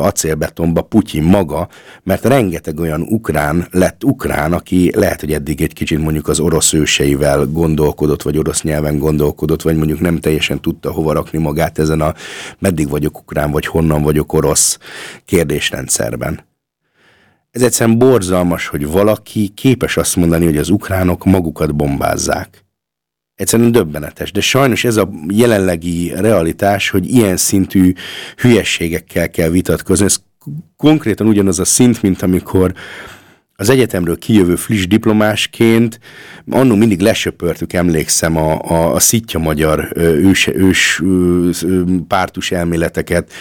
[0.01, 1.69] acélbetonba Putyin maga,
[2.03, 6.73] mert rengeteg olyan ukrán lett ukrán, aki lehet, hogy eddig egy kicsit mondjuk az orosz
[6.73, 12.01] őseivel gondolkodott, vagy orosz nyelven gondolkodott, vagy mondjuk nem teljesen tudta hova rakni magát ezen
[12.01, 12.15] a
[12.59, 14.79] meddig vagyok ukrán, vagy honnan vagyok orosz
[15.25, 16.45] kérdésrendszerben.
[17.51, 22.66] Ez egyszerűen borzalmas, hogy valaki képes azt mondani, hogy az ukránok magukat bombázzák
[23.37, 24.33] egyszerűen döbbenetes.
[24.33, 27.93] De sajnos ez a jelenlegi realitás, hogy ilyen szintű
[28.37, 30.05] hülyességekkel kell vitatkozni.
[30.05, 30.17] Ez
[30.77, 32.73] konkrétan ugyanaz a szint, mint amikor
[33.59, 36.01] az egyetemről kijövő friss diplomásként
[36.51, 41.03] annó mindig lesöpörtük, emlékszem, a, a, a szitja magyar ős, ős
[42.09, 43.33] pártus elméleteket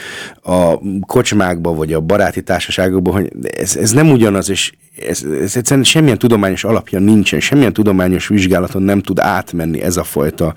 [0.41, 4.71] a kocsmákba, vagy a baráti társaságokban, hogy ez, ez nem ugyanaz, és
[5.07, 10.03] ez, ez egyszerűen semmilyen tudományos alapja nincsen, semmilyen tudományos vizsgálaton nem tud átmenni ez a
[10.03, 10.53] fajta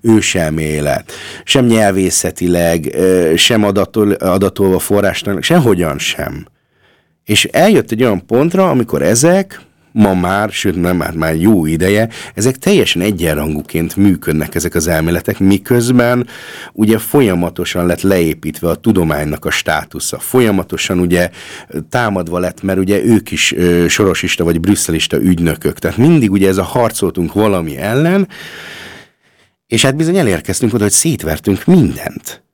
[0.00, 1.12] őselmélet.
[1.44, 2.96] Sem nyelvészetileg,
[3.36, 6.46] sem adatol, adatolva forrásnak, sehogyan sem.
[7.28, 9.60] És eljött egy olyan pontra, amikor ezek
[9.92, 15.38] ma már, sőt nem már, már jó ideje, ezek teljesen egyenrangúként működnek ezek az elméletek,
[15.38, 16.26] miközben
[16.72, 21.30] ugye folyamatosan lett leépítve a tudománynak a státusza, folyamatosan ugye
[21.88, 26.58] támadva lett, mert ugye ők is ö, sorosista vagy brüsszelista ügynökök, tehát mindig ugye ez
[26.58, 28.28] a harcoltunk valami ellen,
[29.66, 32.47] és hát bizony elérkeztünk oda, hogy szétvertünk mindent.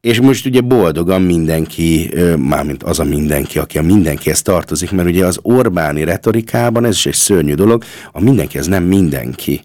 [0.00, 5.26] És most ugye boldogan mindenki, mármint az a mindenki, aki a mindenkihez tartozik, mert ugye
[5.26, 9.60] az Orbáni retorikában ez is egy szörnyű dolog, a mindenki az nem mindenki.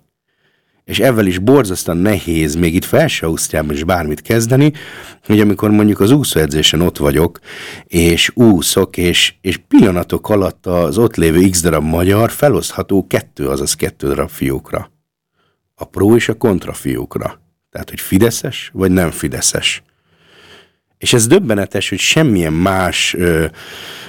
[0.84, 4.74] És ezzel is borzasztóan nehéz még itt felső Ausztriában is bármit kezdeni,
[5.26, 7.40] hogy amikor mondjuk az úszóedzésen ott vagyok,
[7.84, 13.74] és úszok, és, és pillanatok alatt az ott lévő x darab magyar felosztható kettő, azaz
[13.74, 14.92] kettő darab fiúkra.
[15.76, 17.42] A pró és a kontra fiúkra.
[17.70, 19.84] Tehát, hogy fideszes, vagy nem fideszes.
[20.98, 23.46] És ez döbbenetes, hogy semmilyen más ö,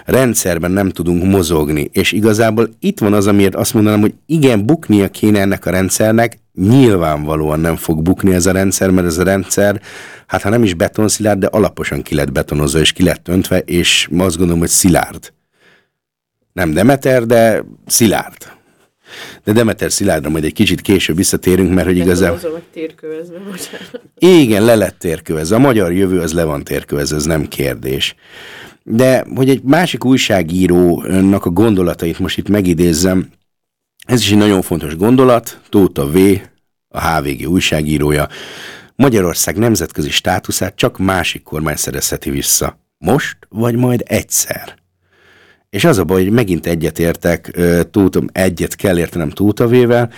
[0.05, 1.91] rendszerben nem tudunk mozogni.
[1.93, 6.39] És igazából itt van az, amiért azt mondanám, hogy igen, buknia kéne ennek a rendszernek,
[6.55, 9.81] nyilvánvalóan nem fog bukni ez a rendszer, mert ez a rendszer,
[10.27, 14.09] hát ha nem is betonszilárd, de alaposan ki lett betonozva, és ki lett öntve, és
[14.19, 15.33] azt gondolom, hogy szilárd.
[16.53, 18.56] Nem Demeter, de szilárd.
[19.45, 22.39] De Demeter Szilárdra majd egy kicsit később visszatérünk, mert hogy igazán...
[22.73, 24.01] térkövezve, bocsánat.
[24.19, 25.57] Igen, le lett térkövezve.
[25.57, 28.15] A magyar jövő az le van térkövezve, ez nem kérdés.
[28.83, 33.29] De hogy egy másik újságírónak a gondolatait most itt megidézzem,
[34.07, 36.17] ez is egy nagyon fontos gondolat, Tóta V,
[36.89, 38.29] a HVG újságírója,
[38.95, 42.81] Magyarország nemzetközi státuszát csak másik kormány szerezheti vissza.
[42.99, 44.75] Most, vagy majd egyszer.
[45.77, 47.59] És az a baj, hogy megint egyetértek,
[47.91, 50.11] túltom, egyet kell értenem Tótavével,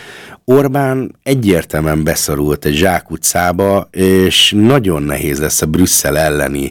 [0.44, 6.70] Orbán egyértelműen beszorult egy zsákutcába, és nagyon nehéz lesz a Brüsszel elleni,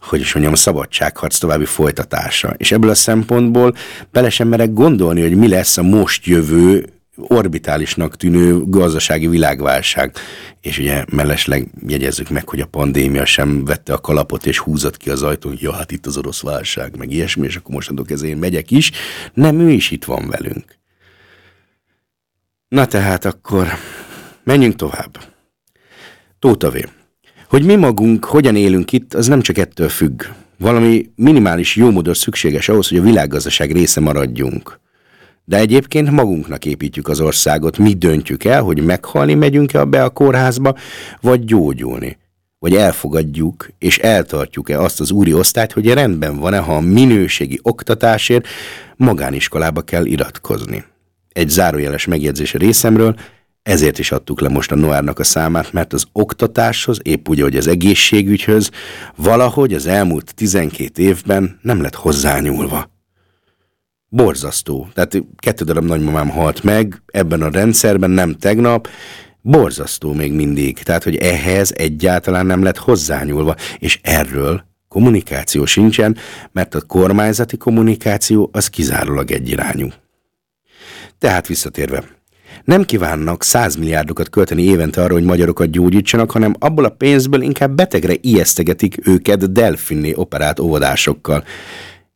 [0.00, 2.54] hogy is mondjam, a szabadságharc további folytatása.
[2.56, 3.74] És ebből a szempontból
[4.12, 10.16] bele sem merek gondolni, hogy mi lesz a most jövő orbitálisnak tűnő gazdasági világválság.
[10.60, 15.10] És ugye mellesleg jegyezzük meg, hogy a pandémia sem vette a kalapot és húzott ki
[15.10, 18.36] az ajtón, ja, hát itt az orosz válság, meg ilyesmi, és akkor mostantól kezdve én
[18.36, 18.90] megyek is.
[19.34, 20.78] Nem, ő is itt van velünk.
[22.68, 23.68] Na tehát akkor
[24.44, 25.18] menjünk tovább.
[26.38, 26.84] Tótavé.
[27.48, 30.22] Hogy mi magunk hogyan élünk itt, az nem csak ettől függ.
[30.58, 34.80] Valami minimális jómódor szükséges ahhoz, hogy a világgazdaság része maradjunk.
[35.44, 40.74] De egyébként magunknak építjük az országot, mi döntjük el, hogy meghalni megyünk-e be a kórházba,
[41.20, 42.18] vagy gyógyulni.
[42.58, 48.46] Vagy elfogadjuk és eltartjuk-e azt az úri osztályt, hogy rendben van-e, ha a minőségi oktatásért
[48.96, 50.84] magániskolába kell iratkozni.
[51.32, 53.14] Egy zárójeles megjegyzés részemről,
[53.62, 57.56] ezért is adtuk le most a Noárnak a számát, mert az oktatáshoz, épp úgy, hogy
[57.56, 58.70] az egészségügyhöz,
[59.16, 62.93] valahogy az elmúlt 12 évben nem lett hozzányúlva.
[64.14, 64.88] Borzasztó.
[64.92, 68.88] Tehát kettő darab nagymamám halt meg ebben a rendszerben, nem tegnap,
[69.40, 70.78] borzasztó még mindig.
[70.78, 73.54] Tehát, hogy ehhez egyáltalán nem lett hozzányúlva.
[73.78, 76.16] És erről kommunikáció sincsen,
[76.52, 79.88] mert a kormányzati kommunikáció az kizárólag egyirányú.
[81.18, 82.04] Tehát visszatérve,
[82.64, 88.14] nem kívánnak százmilliárdokat költeni évente arra, hogy magyarokat gyógyítsanak, hanem abból a pénzből inkább betegre
[88.20, 91.44] ijesztegetik őket delfinné operált óvodásokkal.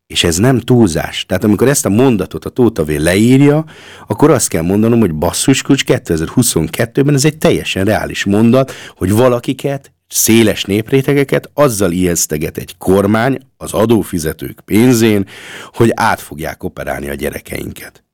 [0.08, 1.26] És ez nem túlzás.
[1.26, 3.64] Tehát amikor ezt a mondatot a Tótavé leírja,
[4.06, 10.64] akkor azt kell mondanom, hogy basszuskulcs 2022-ben ez egy teljesen reális mondat, hogy valakiket, széles
[10.64, 15.26] néprétegeket azzal ijeszteget egy kormány az adófizetők pénzén,
[15.72, 18.04] hogy át fogják operálni a gyerekeinket.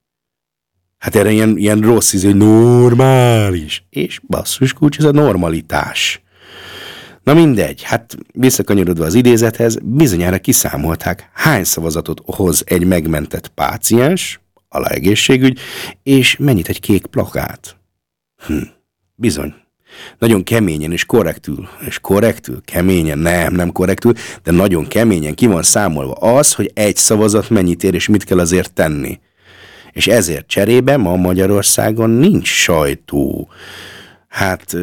[0.98, 3.84] Hát erre ilyen, ilyen rossz íz, hogy normális.
[3.90, 6.23] És basszus ez a normalitás.
[7.24, 14.40] Na mindegy, hát visszakanyarodva az idézethez, bizonyára kiszámolták, hány szavazatot hoz egy megmentett páciens,
[14.82, 15.58] egészségügy,
[16.02, 17.76] és mennyit egy kék plakát.
[18.46, 18.62] Hm,
[19.14, 19.54] bizony.
[20.18, 25.62] Nagyon keményen és korrektül, és korrektül, keményen, nem, nem korrektül, de nagyon keményen ki van
[25.62, 29.20] számolva az, hogy egy szavazat mennyit ér, és mit kell azért tenni
[29.94, 33.48] és ezért cserébe ma Magyarországon nincs sajtó.
[34.28, 34.76] Hát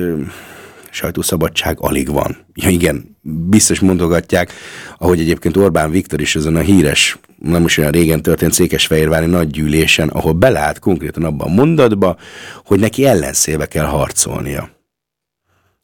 [0.91, 2.37] sajtószabadság alig van.
[2.53, 4.53] Ja igen, biztos mondogatják,
[4.97, 10.07] ahogy egyébként Orbán Viktor is ezen a híres, nem is olyan régen történt Székesfehérvári nagygyűlésen,
[10.09, 12.17] ahol beleállt konkrétan abban a mondatba,
[12.65, 14.69] hogy neki ellenszélbe kell harcolnia.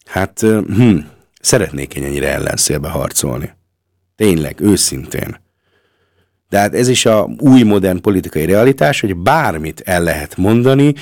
[0.05, 0.97] Hát, hm,
[1.41, 3.55] szeretnék én ennyire ellenszélbe harcolni.
[4.15, 5.45] Tényleg, őszintén.
[6.49, 10.93] De hát ez is a új modern politikai realitás, hogy bármit el lehet mondani,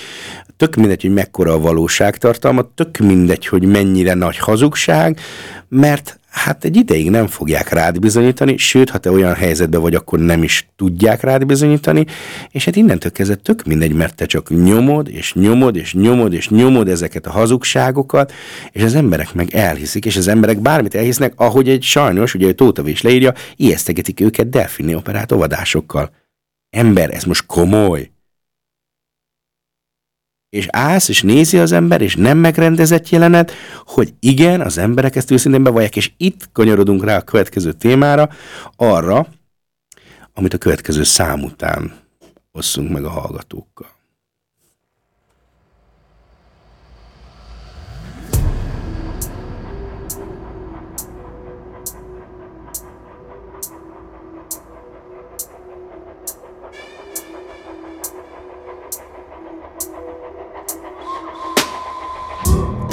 [0.57, 5.19] tök mindegy, hogy mekkora a valóságtartalma, tök mindegy, hogy mennyire nagy hazugság,
[5.69, 10.19] mert hát egy ideig nem fogják rád bizonyítani, sőt, ha te olyan helyzetben vagy, akkor
[10.19, 12.05] nem is tudják rád bizonyítani,
[12.51, 16.49] és hát innentől kezdve tök mindegy, mert te csak nyomod, és nyomod, és nyomod, és
[16.49, 18.33] nyomod ezeket a hazugságokat,
[18.71, 22.87] és az emberek meg elhiszik, és az emberek bármit elhisznek, ahogy egy sajnos, ugye Tóta
[22.87, 26.11] is leírja, ijesztegetik őket delfinni operát ovadásokkal.
[26.69, 28.09] Ember, ez most komoly
[30.55, 33.51] és állsz, és nézi az ember, és nem megrendezett jelenet,
[33.85, 38.29] hogy igen, az emberek ezt őszintén bevallják, és itt kanyarodunk rá a következő témára,
[38.75, 39.27] arra,
[40.33, 41.93] amit a következő szám után
[42.51, 43.94] osszunk meg a hallgatókkal.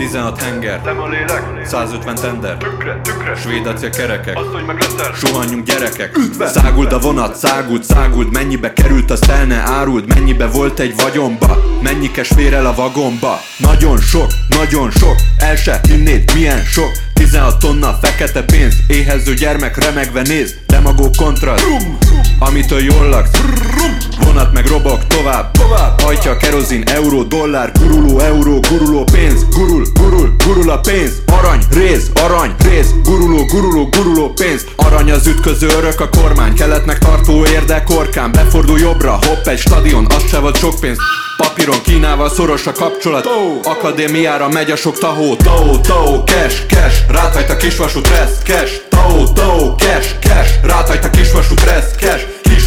[0.03, 1.67] 16 henger Nem a lélek?
[1.67, 2.57] 150 tender.
[2.57, 3.35] Tükre, tükre.
[3.35, 4.85] Svéd acél kerekek Azt, hogy meg
[5.15, 6.17] Suhanjunk gyerekek.
[6.17, 6.49] Üdve!
[6.49, 11.63] Száguld a vonat, szágult, szágult Mennyibe került, azt el ne árult Mennyibe volt egy vagyomba
[11.83, 13.41] Mennyi fér el a vagomba.
[13.57, 16.91] Nagyon sok, nagyon sok El se hinnéd, milyen sok.
[17.15, 21.67] 16 tonna fekete pénz Éhező gyermek remegve néz Demagó kontraszt
[22.39, 23.41] Amitől jól laksz.
[24.25, 25.57] Vonat meg robok tovább
[26.03, 32.11] Hajtja kerozin, euró, dollár Guruló, euró, guruló pénz Gurul, gurul, gurul a pénz Arany, réz,
[32.15, 32.95] arany, réz.
[33.03, 34.67] Guruló, guruló, guruló pénz.
[34.77, 36.55] Arany az ütköző örök a kormány.
[36.55, 40.99] Keletnek tartó érde korkán Befordul jobbra, hopp egy stadion Az se volt sok pénz.
[41.37, 43.29] Papíron Kínával szoros a kapcsolat.
[43.63, 45.37] Akadémiára megy a sok tahó.
[45.37, 46.97] Tahó, tahó, cash, cash.
[47.09, 48.73] Rátajt a kisvasút, resz, cash.
[48.89, 50.51] Tahó, tahó, cash, cash.
[50.63, 52.23] Rátajt a kisvasút, resz, cash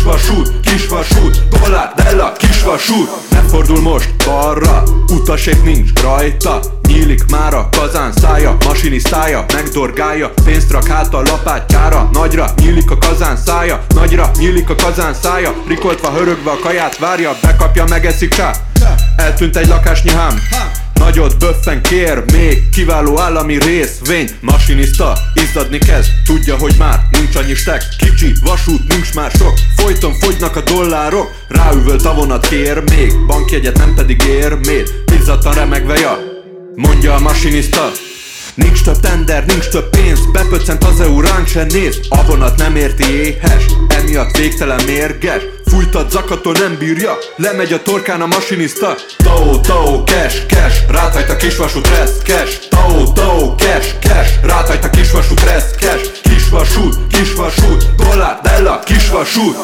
[0.05, 3.09] kisvasút, kisvasút Dollár, della, kisvasút.
[3.31, 6.59] Nem fordul most balra, utaség nincs rajta.
[6.87, 12.97] Nyílik már a kazán szája, masinisztája Megdorgálja, pénzt rak hát a lapátjára Nagyra nyílik a
[12.97, 18.51] kazán szája, nagyra nyílik a kazán szája Rikoltva hörögve a kaját várja, bekapja, megeszik rá
[19.17, 20.41] Eltűnt egy lakásnyi hám
[20.99, 24.29] Nagyot böffen kér még Kiváló állami részvény.
[24.41, 27.83] Masinista izzadni kezd Tudja, hogy már nincs annyi stek.
[27.97, 29.53] Kicsi vasút, nincs már sok.
[29.75, 33.25] Folyton fogynak a dollárok Ráüvölt a vonat kér még.
[33.27, 34.83] Bankjegyet nem pedig ér még
[35.19, 36.19] Izzadtan remegve ja.
[36.75, 37.91] Mondja a masinista
[38.55, 41.99] Nincs több tender, nincs több pénz Bepöccent az EU ránk se néz.
[42.09, 45.41] A vonat nem érti éhes Emiatt végtelen mérges.
[45.65, 48.95] Fújtat zakatól nem bírja Lemegy a torkán a masinista.
[49.17, 52.67] Tao, tao, cash, cash Ráthajt a kisvasút, rest, cash.
[52.69, 56.09] Tao, tao, cash, cash Ráthajt a kisvasút, rest, cash.
[56.21, 59.55] Kisvasút, kisvasút Dollár, della, kisvasút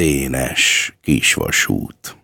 [0.00, 2.16] Dénes kisvasút.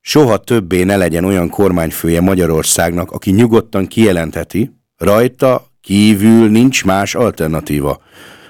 [0.00, 8.02] Soha többé ne legyen olyan kormányfője Magyarországnak, aki nyugodtan kijelenteti, rajta kívül nincs más alternatíva.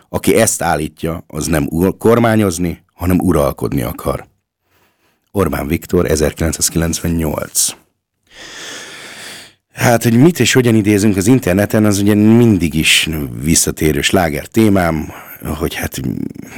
[0.08, 4.26] Aki ezt állítja, az nem kormányozni, hanem uralkodni akar.
[5.30, 7.76] Orbán Viktor, 1998
[9.78, 13.08] Hát, hogy mit és hogyan idézünk az interneten, az ugye mindig is
[13.42, 15.12] visszatérő sláger témám,
[15.44, 16.00] hogy hát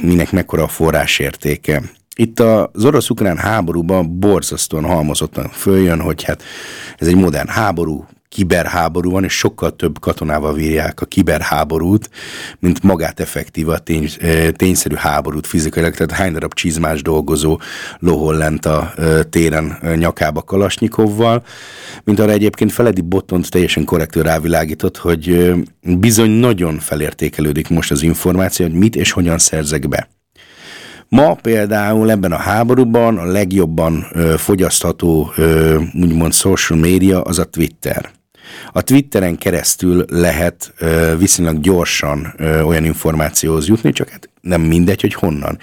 [0.01, 1.81] minek mekkora a forrásértéke.
[2.15, 6.43] Itt az orosz-ukrán háborúban borzasztóan halmozottan följön, hogy hát
[6.97, 12.09] ez egy modern háború, kiberháború van, és sokkal több katonával vírják a kiberháborút,
[12.59, 14.09] mint magát effektív a tény,
[14.51, 17.59] tényszerű háborút fizikailag, tehát hány darab csizmás dolgozó
[17.99, 18.93] lohol lent a
[19.29, 21.43] téren nyakába Kalasnyikovval,
[22.03, 28.65] mint arra egyébként Feledi Botont teljesen korrektül rávilágított, hogy bizony nagyon felértékelődik most az információ,
[28.65, 30.09] hogy mit és hogyan szerzek be.
[31.09, 37.43] Ma például ebben a háborúban a legjobban ö, fogyasztható ö, úgymond social media az a
[37.43, 38.11] Twitter.
[38.71, 40.73] A Twitteren keresztül lehet
[41.17, 45.57] viszonylag gyorsan olyan információhoz jutni, csak hát nem mindegy, hogy honnan.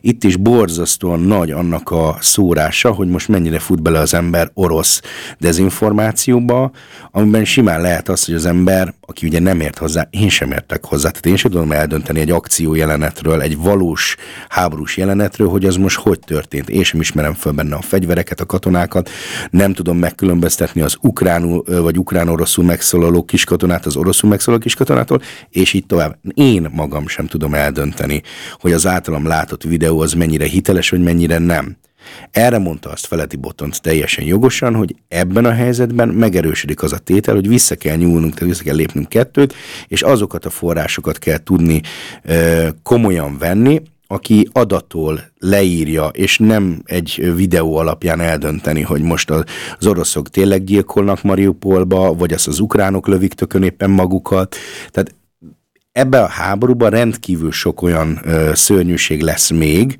[0.00, 5.00] Itt is borzasztóan nagy annak a szórása, hogy most mennyire fut bele az ember orosz
[5.38, 6.70] dezinformációba,
[7.10, 10.84] amiben simán lehet az, hogy az ember, aki ugye nem ért hozzá, én sem értek
[10.84, 14.16] hozzá, tehát én sem tudom eldönteni egy akció jelenetről, egy valós
[14.48, 16.68] háborús jelenetről, hogy az most hogy történt.
[16.68, 19.10] Én sem ismerem föl benne a fegyvereket, a katonákat,
[19.50, 25.20] nem tudom megkülönböztetni az ukránul vagy ukrán-oroszul megszólaló kiskatonát az oroszul megszólaló kiskatonától,
[25.50, 26.18] és így tovább.
[26.34, 28.22] Én magam sem tudom eldönteni,
[28.58, 31.76] hogy az általam látott videó az mennyire hiteles, vagy mennyire nem.
[32.30, 37.34] Erre mondta azt Feleti Botont teljesen jogosan, hogy ebben a helyzetben megerősödik az a tétel,
[37.34, 39.54] hogy vissza kell nyúlnunk, tehát vissza kell lépnünk kettőt,
[39.88, 41.80] és azokat a forrásokat kell tudni
[42.22, 49.86] ö, komolyan venni, aki adatól leírja, és nem egy videó alapján eldönteni, hogy most az
[49.86, 54.56] oroszok tényleg gyilkolnak Mariupolba, vagy azt az ukránok lövik tökön éppen magukat.
[54.90, 55.14] Tehát
[55.94, 59.98] ebbe a háborúban rendkívül sok olyan ö, szörnyűség lesz még,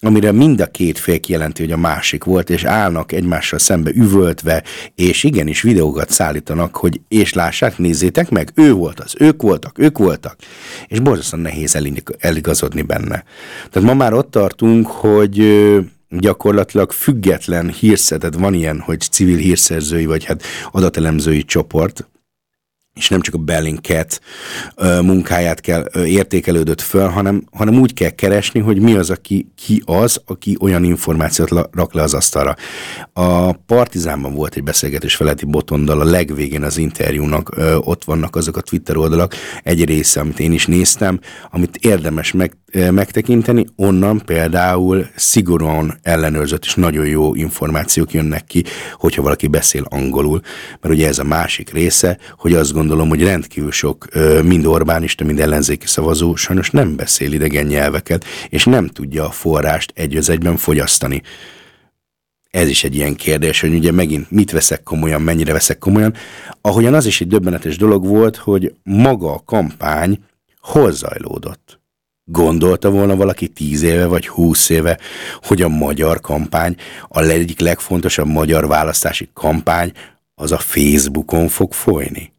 [0.00, 4.62] amire mind a két fél kijelenti, hogy a másik volt, és állnak egymással szembe üvöltve,
[4.94, 9.98] és igenis videókat szállítanak, hogy és lássák, nézzétek meg, ő volt az, ők voltak, ők
[9.98, 10.36] voltak.
[10.86, 11.78] És borzasztóan nehéz
[12.18, 13.24] eligazodni benne.
[13.70, 15.66] Tehát ma már ott tartunk, hogy
[16.08, 20.42] gyakorlatilag független hírszetet, van ilyen, hogy civil hírszerzői, vagy hát
[20.72, 22.08] adatelemzői csoport,
[22.96, 24.20] és nem csak a Bellingcat
[25.02, 30.20] munkáját kell értékelődött föl, hanem, hanem úgy kell keresni, hogy mi az, aki ki az,
[30.26, 32.54] aki olyan információt rak le az asztalra.
[33.12, 38.60] A Partizánban volt egy beszélgetés Feleti Botondal a legvégén az interjúnak, ott vannak azok a
[38.60, 41.20] Twitter oldalak, egy része, amit én is néztem,
[41.50, 42.56] amit érdemes meg,
[42.90, 50.40] megtekinteni, onnan például szigorúan ellenőrzött és nagyon jó információk jönnek ki, hogyha valaki beszél angolul,
[50.80, 54.06] mert ugye ez a másik része, hogy azt gondolom, gondolom, hogy rendkívül sok
[54.42, 59.92] mind Orbánista, mind ellenzéki szavazó sajnos nem beszél idegen nyelveket, és nem tudja a forrást
[59.94, 61.22] egy az egyben fogyasztani.
[62.50, 66.14] Ez is egy ilyen kérdés, hogy ugye megint mit veszek komolyan, mennyire veszek komolyan.
[66.60, 70.18] Ahogyan az is egy döbbenetes dolog volt, hogy maga a kampány
[70.60, 71.80] hol zajlódott.
[72.24, 74.98] Gondolta volna valaki tíz éve vagy húsz éve,
[75.42, 76.76] hogy a magyar kampány,
[77.08, 79.92] a egyik legfontosabb magyar választási kampány
[80.34, 82.34] az a Facebookon fog folyni.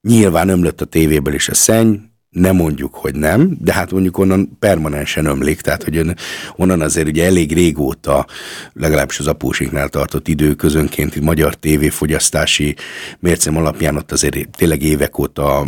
[0.00, 1.94] Nyilván ömlött a tévéből is a szenny,
[2.30, 6.14] nem mondjuk, hogy nem, de hát mondjuk onnan permanensen ömlik, tehát hogy
[6.56, 8.26] onnan azért ugye elég régóta,
[8.72, 12.76] legalábbis az apósinknál tartott időközönkénti magyar tévéfogyasztási
[13.18, 15.66] mércem alapján ott azért tényleg évek óta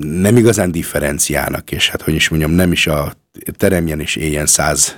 [0.00, 3.12] nem igazán differenciálnak, és hát hogy is mondjam, nem is a
[3.52, 4.96] teremjen és éljen száz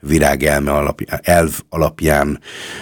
[0.00, 2.40] virág alapján, elv alapján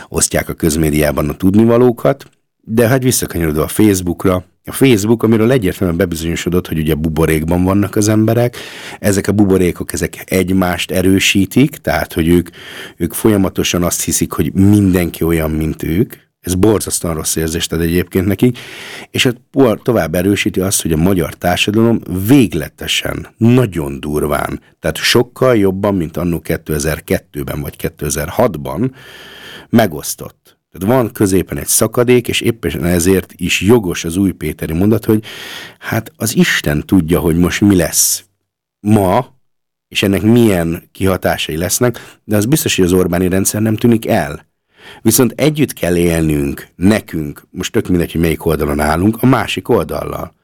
[0.08, 2.37] osztják a közmédiában a tudnivalókat,
[2.70, 8.08] de hát visszakanyarodva a Facebookra, a Facebook, amiről egyértelműen bebizonyosodott, hogy ugye buborékban vannak az
[8.08, 8.56] emberek,
[8.98, 12.48] ezek a buborékok, ezek egymást erősítik, tehát, hogy ők,
[12.96, 18.26] ők folyamatosan azt hiszik, hogy mindenki olyan, mint ők, ez borzasztóan rossz érzés tehát egyébként
[18.26, 18.58] nekik,
[19.10, 19.32] és ez
[19.82, 26.42] tovább erősíti azt, hogy a magyar társadalom végletesen, nagyon durván, tehát sokkal jobban, mint annó
[26.44, 28.90] 2002-ben vagy 2006-ban
[29.68, 30.37] megosztott.
[30.78, 35.24] Tehát van középen egy szakadék, és éppen ezért is jogos az új Péteri mondat, hogy
[35.78, 38.24] hát az Isten tudja, hogy most mi lesz
[38.80, 39.36] ma,
[39.88, 44.46] és ennek milyen kihatásai lesznek, de az biztos, hogy az Orbáni rendszer nem tűnik el.
[45.02, 50.34] Viszont együtt kell élnünk, nekünk, most tök mindegy, hogy melyik oldalon állunk, a másik oldallal.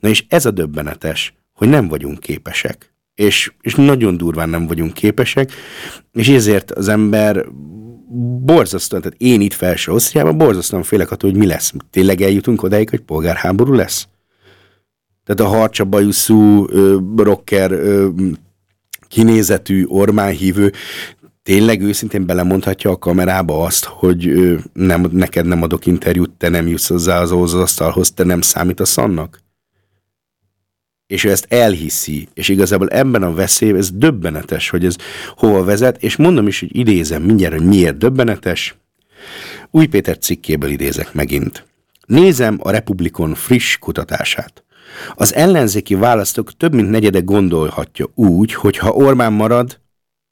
[0.00, 2.94] Na és ez a döbbenetes, hogy nem vagyunk képesek.
[3.14, 5.52] És, és nagyon durván nem vagyunk képesek,
[6.12, 7.44] és ezért az ember
[8.44, 11.72] borzasztóan, tehát én itt felső Osztriában borzasztóan félek attól, hogy mi lesz.
[11.90, 14.06] Tényleg eljutunk odáig, hogy polgárháború lesz?
[15.24, 16.66] Tehát a harcsa bajuszú,
[17.16, 18.08] rocker, ö,
[19.08, 20.72] kinézetű, ormánhívő
[21.42, 26.66] tényleg őszintén belemondhatja a kamerába azt, hogy ö, nem, neked nem adok interjút, te nem
[26.66, 29.40] jutsz hozzá az, az asztalhoz, te nem számítasz annak?
[31.12, 34.96] És ő ezt elhiszi, és igazából ebben a veszély, ez döbbenetes, hogy ez
[35.36, 38.74] hova vezet, és mondom is, hogy idézem mindjárt, hogy miért döbbenetes.
[39.70, 41.66] Új Péter cikkéből idézek megint.
[42.06, 44.64] Nézem a Republikon friss kutatását.
[45.14, 49.80] Az ellenzéki választók több mint negyede gondolhatja úgy, hogy ha Orbán marad,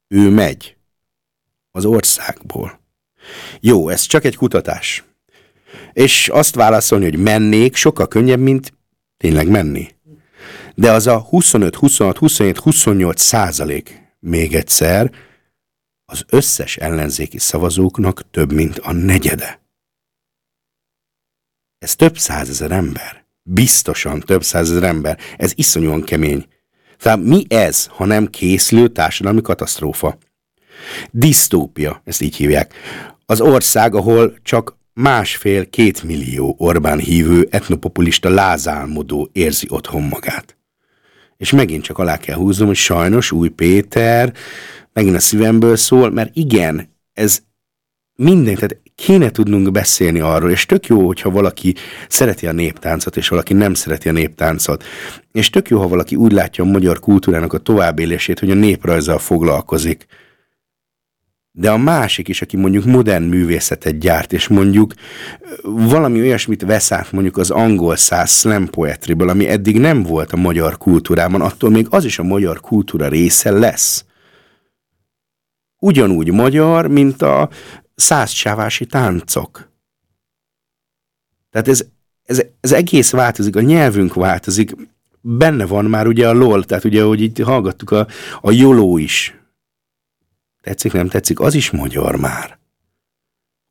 [0.07, 0.75] ő megy
[1.71, 2.79] az országból.
[3.59, 5.03] Jó, ez csak egy kutatás.
[5.93, 8.73] És azt válaszolni, hogy mennék, sokkal könnyebb, mint
[9.17, 9.99] tényleg menni
[10.75, 15.11] de az a 25, 26, 27, 28 százalék még egyszer
[16.05, 19.61] az összes ellenzéki szavazóknak több, mint a negyede.
[21.77, 23.25] Ez több százezer ember.
[23.43, 25.19] Biztosan több százezer ember.
[25.37, 26.47] Ez iszonyúan kemény.
[26.97, 30.17] Tehát mi ez, ha nem készülő társadalmi katasztrófa?
[31.11, 32.73] Disztópia, ezt így hívják.
[33.25, 40.57] Az ország, ahol csak másfél-két millió Orbán hívő etnopopulista lázálmodó érzi otthon magát.
[41.41, 44.33] És megint csak alá kell húznom, hogy sajnos új Péter
[44.93, 47.39] megint a szívemből szól, mert igen, ez
[48.15, 51.75] minden, tehát kéne tudnunk beszélni arról, és tök jó, hogyha valaki
[52.07, 54.83] szereti a néptáncot, és valaki nem szereti a néptáncot.
[55.31, 59.19] És tök jó, ha valaki úgy látja a magyar kultúrának a továbbélését, hogy a néprajzzal
[59.19, 60.05] foglalkozik
[61.51, 64.93] de a másik is, aki mondjuk modern művészetet gyárt, és mondjuk
[65.63, 70.37] valami olyasmit vesz át mondjuk az angol száz slam poetryből, ami eddig nem volt a
[70.37, 74.05] magyar kultúrában, attól még az is a magyar kultúra része lesz.
[75.79, 77.49] Ugyanúgy magyar, mint a
[77.95, 79.69] százcsávási táncok.
[81.49, 81.85] Tehát ez,
[82.23, 84.75] ez, ez egész változik, a nyelvünk változik,
[85.21, 88.07] benne van már ugye a LOL, tehát ugye, hogy itt hallgattuk a,
[88.41, 89.40] a YOLO is,
[90.61, 91.39] Tetszik, nem tetszik?
[91.39, 92.59] Az is magyar már.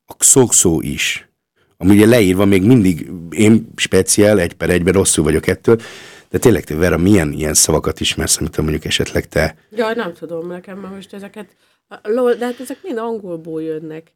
[0.05, 1.29] A szokszó is.
[1.77, 5.81] Ami ugye leírva még mindig, én speciál, egy per egyben rosszul vagyok ettől,
[6.29, 9.57] de tényleg te, Vera, milyen ilyen szavakat ismersz, amit mondjuk esetleg te...
[9.69, 11.55] Jaj, nem tudom nekem, mert most ezeket...
[12.01, 14.07] Lol, de hát ezek mind angolból jönnek.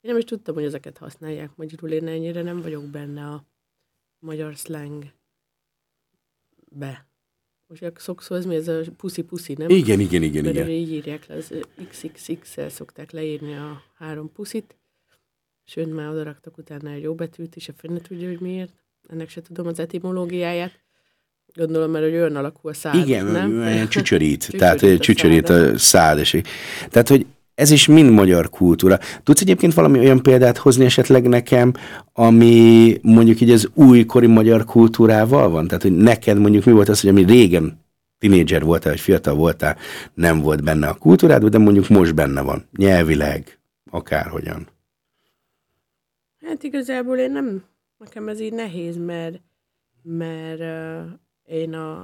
[0.00, 3.44] Én nem is tudtam, hogy ezeket használják magyarul, én ennyire nem vagyok benne a
[4.18, 5.04] magyar slang
[6.70, 7.06] be.
[7.72, 9.68] Most a szokszó, ez mi, ez a puszi-puszi, nem?
[9.68, 10.68] Igen, igen, igen, Mert igen.
[10.68, 11.52] így írják le, az
[11.88, 14.76] XXX-el szokták leírni a három puszit,
[15.64, 18.72] sőt, már oda raktak utána egy jó betűt is, a fene tudja, hogy miért.
[19.08, 20.80] Ennek se tudom az etimológiáját.
[21.54, 23.58] Gondolom, mert hogy olyan alakú a szád, Igen, nem?
[23.60, 25.74] olyan csücsörít, Csücsörít tehát a csücsörít szád.
[25.74, 26.18] a szád.
[26.18, 26.40] És,
[26.88, 27.26] tehát, hogy
[27.62, 28.98] ez is mind magyar kultúra.
[29.22, 31.72] Tudsz egyébként valami olyan példát hozni esetleg nekem,
[32.12, 35.66] ami mondjuk így az újkori magyar kultúrával van?
[35.66, 37.80] Tehát, hogy neked mondjuk mi volt az, hogy ami régen
[38.18, 39.76] tinédzser voltál, vagy fiatal voltál,
[40.14, 43.58] nem volt benne a kultúrádban, de mondjuk most benne van, nyelvileg,
[43.90, 44.68] akárhogyan.
[46.46, 47.64] Hát igazából én nem,
[47.98, 49.40] nekem ez így nehéz, mert,
[50.02, 51.12] mert uh,
[51.44, 52.02] én a,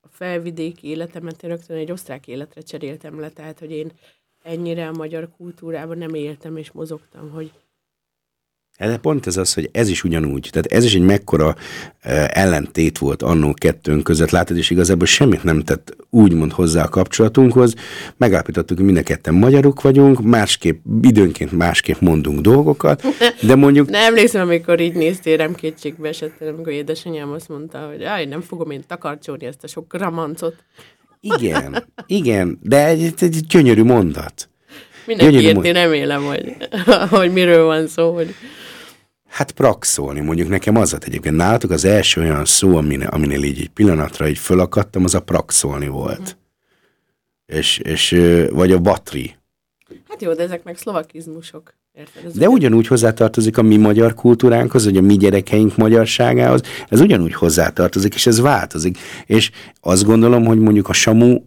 [0.00, 3.92] a felvidéki életemet én rögtön egy osztrák életre cseréltem le, tehát hogy én
[4.42, 7.50] ennyire a magyar kultúrában nem éltem és mozogtam, hogy
[8.78, 10.48] De pont ez az, hogy ez is ugyanúgy.
[10.50, 11.54] Tehát ez is egy mekkora uh,
[12.38, 17.74] ellentét volt annó kettőnk között, látod, és igazából semmit nem tett úgymond hozzá a kapcsolatunkhoz.
[18.16, 23.02] Megállapítottuk, hogy mind ketten magyarok vagyunk, másképp, időnként másképp mondunk dolgokat,
[23.42, 28.02] de mondjuk Ne emlékszem, amikor így néztél rám kétségbe esettem, amikor édesanyám azt mondta, hogy
[28.02, 30.54] Aj, nem fogom én takarcsolni ezt a sok gramancot.
[31.22, 34.48] Igen, igen, de egy, egy, egy gyönyörű mondat.
[35.06, 36.56] Mindenki Gyönyörű érti, mond- remélem, hogy,
[37.18, 38.34] hogy miről van szó, hogy
[39.28, 41.36] Hát praxolni, mondjuk nekem az volt egyébként.
[41.36, 45.88] Nálatok az első olyan szó, aminél, aminél így egy pillanatra így fölakadtam, az a praxolni
[45.88, 46.36] volt.
[47.46, 49.34] És, és ö, vagy a batri.
[50.08, 51.74] hát jó, de ezek meg szlovakizmusok.
[51.92, 52.32] Érted?
[52.32, 58.14] De ugyanúgy hozzátartozik a mi magyar kultúránkhoz, vagy a mi gyerekeink magyarságához, ez ugyanúgy hozzátartozik,
[58.14, 58.98] és ez változik.
[59.26, 61.40] És azt gondolom, hogy mondjuk a Samu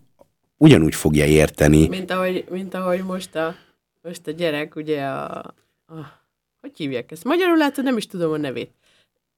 [0.57, 1.87] ugyanúgy fogja érteni.
[1.87, 3.55] Mint ahogy, mint ahogy most, a,
[4.01, 5.37] most a gyerek, ugye a,
[5.87, 6.23] a...
[6.61, 7.23] Hogy hívják ezt?
[7.23, 8.71] Magyarul látod, nem is tudom a nevét.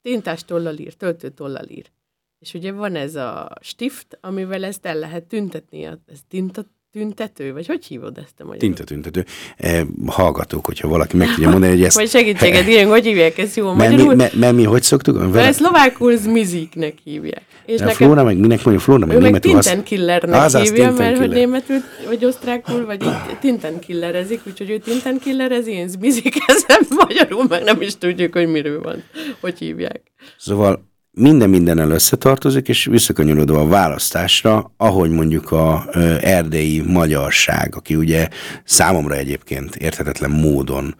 [0.02, 1.90] Tintás tollal ír, töltő tollal ír.
[2.38, 5.84] És ugye van ez a stift, amivel ezt el lehet tüntetni.
[5.84, 7.52] Ez tinta, tüntető?
[7.52, 8.58] Vagy hogy hívod ezt a magyarul?
[8.58, 9.24] Tintatüntető.
[9.56, 11.96] Eh, hallgatók, hogyha valaki meg tudja mondani, hogy ezt...
[11.96, 14.14] Vagy segítséget írjunk, hogy hívják ezt jó Mert mi, magyarul?
[14.14, 15.18] mert, mert mi hogy szoktuk?
[15.18, 17.42] Mert Vele, szlovákul zmiziknek hívják.
[17.66, 21.28] És nekem, Flóra meg minek mondja, Flóra meg meg hasz- Tintenkillernek Azaz, hívja, mert hogy
[21.28, 21.76] németül,
[22.06, 28.32] vagy osztrákul, vagy így Tintenkillerezik, úgyhogy ő Tintenkillerezi, én zmizikezem, magyarul meg nem is tudjuk,
[28.32, 29.02] hogy miről van,
[29.40, 30.02] hogy hívják.
[30.38, 30.86] Szóval
[31.18, 35.88] minden mindennel összetartozik, és visszakanyarodva a választásra, ahogy mondjuk a
[36.20, 38.28] erdélyi magyarság, aki ugye
[38.64, 40.94] számomra egyébként érthetetlen módon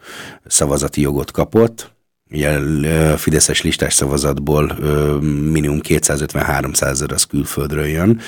[0.45, 1.91] szavazati jogot kapott,
[2.31, 2.59] ugye
[3.17, 4.77] Fideszes listás szavazatból
[5.51, 8.19] minimum 250-300 az külföldről jön,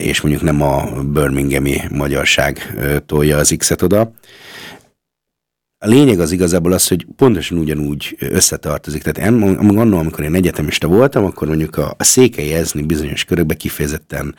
[0.00, 2.74] és mondjuk nem a Birminghami magyarság
[3.06, 4.12] tolja az X-et oda,
[5.84, 9.02] a lényeg az igazából az, hogy pontosan ugyanúgy összetartozik.
[9.02, 13.56] Tehát en- annól, amikor én egyetemista voltam, akkor mondjuk a, a székely ezni bizonyos körökben
[13.56, 14.34] kifejezetten,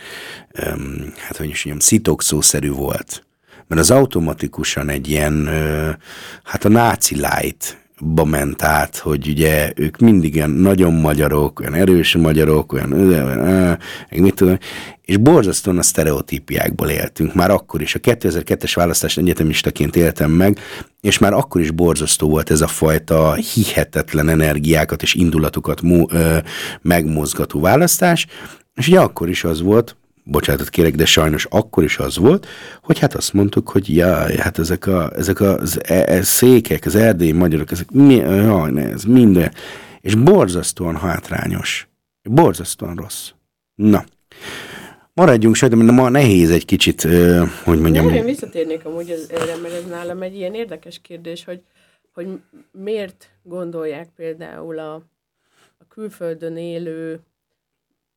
[0.68, 3.26] um, hát hogy is mondjam, szitokszószerű volt.
[3.68, 5.90] Mert az automatikusan egy ilyen, ö,
[6.44, 11.74] hát a náci light ba ment át, hogy ugye ők mindig ilyen nagyon magyarok, olyan
[11.74, 13.72] erős magyarok, olyan, ö,
[14.10, 14.58] meg mit tudom,
[15.02, 17.34] és borzasztóan a sztereotípiákból éltünk.
[17.34, 20.60] Már akkor is, a 2002-es választást egyetemistaként éltem meg,
[21.02, 26.38] és már akkor is borzasztó volt ez a fajta hihetetlen energiákat és indulatokat mo- ö,
[26.82, 28.28] megmozgató választás,
[28.76, 32.48] és ugye akkor is az volt, bocsánatot kérek, de sajnos akkor is az volt,
[32.82, 36.96] hogy hát azt mondtuk, hogy jaj, hát ezek, a, ezek az e, e, székek, az
[36.96, 39.52] erdélyi magyarok, ezek mi, jaj, ne, ez minden,
[40.02, 41.88] és borzasztóan hátrányos,
[42.24, 43.30] borzasztóan rossz.
[43.76, 44.06] Na,
[45.14, 47.02] maradjunk sajnos, mert ma nehéz egy kicsit,
[47.64, 51.44] hogy mondjam, Nem, én visszatérnék amúgy ez, erre, mert ez nálam egy ilyen érdekes kérdés,
[51.44, 51.62] hogy,
[52.14, 52.28] hogy
[52.72, 54.94] miért gondolják például a,
[55.78, 57.20] a külföldön élő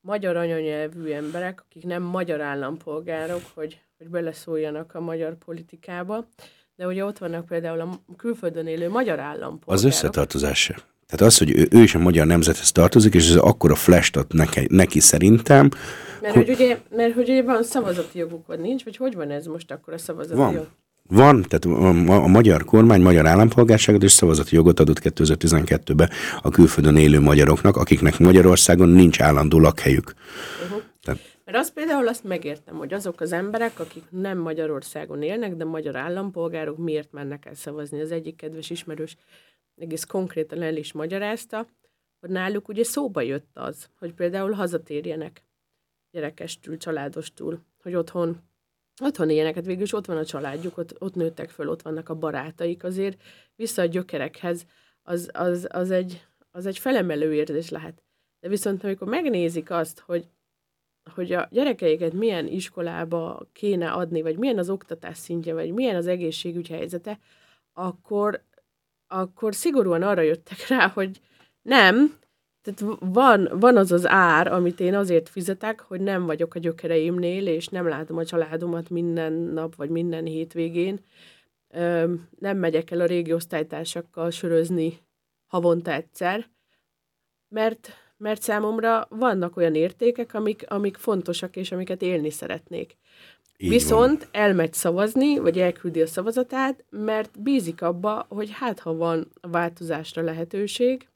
[0.00, 6.26] magyar anyanyelvű emberek, akik nem magyar állampolgárok, hogy, hogy beleszóljanak a magyar politikába,
[6.76, 9.68] de ugye ott vannak például a külföldön élő magyar állampolgárok.
[9.68, 10.74] az összetartozás se.
[11.06, 14.34] Tehát az, hogy ő, ő is a magyar nemzethez tartozik, és ez akkora flash ad
[14.34, 15.68] neki, neki szerintem,
[16.20, 19.46] Mert hogy, ugye, mert hogy ugye van szavazati joguk, vagy nincs, vagy hogy van ez
[19.46, 20.52] most akkor a szavazati Van.
[20.52, 20.68] jog?
[21.08, 26.50] Van, tehát a, a, a magyar kormány magyar állampolgárságot és szavazati jogot adott 2012-ben a
[26.50, 30.14] külföldön élő magyaroknak, akiknek Magyarországon nincs állandó lakhelyük.
[31.44, 35.96] Mert azt például azt megértem, hogy azok az emberek, akik nem Magyarországon élnek, de magyar
[35.96, 38.00] állampolgárok, miért mennek el szavazni.
[38.00, 39.16] Az egyik kedves ismerős
[39.76, 41.66] egész konkrétan el is magyarázta,
[42.20, 45.42] hogy náluk ugye szóba jött az, hogy például hazatérjenek
[46.10, 48.40] gyerekestül, családostól, hogy otthon,
[49.00, 52.08] otthon éljenek, hát végül is ott van a családjuk, ott, ott nőttek föl, ott vannak
[52.08, 53.22] a barátaik, azért
[53.56, 54.66] vissza a gyökerekhez,
[55.02, 58.02] az, az, az, egy, az egy felemelő érzés lehet.
[58.40, 60.28] De viszont amikor megnézik azt, hogy
[61.14, 66.06] hogy a gyerekeiket milyen iskolába kéne adni, vagy milyen az oktatás szintje, vagy milyen az
[66.06, 67.18] egészségügy helyzete,
[67.72, 68.44] akkor,
[69.06, 71.20] akkor szigorúan arra jöttek rá, hogy
[71.62, 72.18] nem,
[72.74, 77.46] tehát van, van az az ár, amit én azért fizetek, hogy nem vagyok a gyökereimnél,
[77.46, 81.00] és nem látom a családomat minden nap, vagy minden hétvégén.
[82.38, 84.98] Nem megyek el a régi osztálytársakkal sörözni
[85.46, 86.46] havonta egyszer,
[87.48, 92.96] mert, mert számomra vannak olyan értékek, amik, amik fontosak, és amiket élni szeretnék.
[93.56, 94.28] Így Viszont van.
[94.32, 101.08] elmegy szavazni, vagy elküldi a szavazatát, mert bízik abba, hogy hát ha van változásra lehetőség,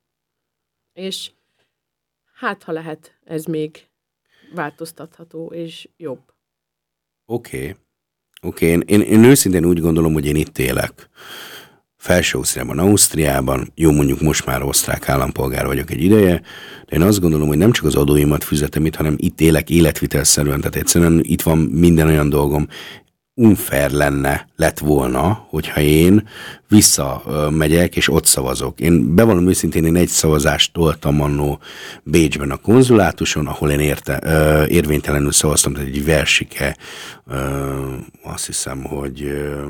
[0.93, 1.31] és
[2.43, 3.87] hát ha lehet, ez még
[4.55, 6.21] változtatható és jobb.
[7.27, 7.57] Oké.
[7.57, 7.77] Okay.
[8.43, 8.87] Oké, okay.
[8.87, 11.09] én, én, én őszintén úgy gondolom, hogy én itt élek.
[11.97, 16.43] Felső Ausztriában, Ausztriában, jó mondjuk most már osztrák állampolgár vagyok egy ideje,
[16.89, 20.59] de én azt gondolom, hogy nem csak az adóimat fizetem itt, hanem itt élek életvitelszerűen,
[20.59, 22.69] tehát egyszerűen itt van minden olyan dolgom,
[23.43, 26.29] unfair lenne, lett volna, hogyha én
[26.69, 28.81] visszamegyek és ott szavazok.
[28.81, 31.61] Én bevallom őszintén, én egy szavazást toltam annó
[32.03, 36.77] Bécsben a konzulátuson, ahol én érte, ö, érvénytelenül szavaztam, tehát egy versike,
[37.27, 39.67] ö, azt hiszem, hogy ö,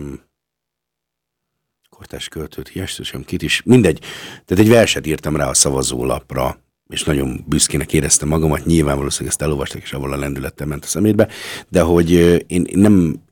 [1.91, 3.99] kortás költőt, hiányosam, kit is, mindegy.
[4.45, 9.43] Tehát egy verset írtam rá a szavazólapra, és nagyon büszkének éreztem magamat, nyilván valószínűleg ezt
[9.43, 11.29] elolvastak, és avval a lendülettel ment a szemétbe,
[11.69, 12.11] de hogy
[12.47, 13.23] én nem,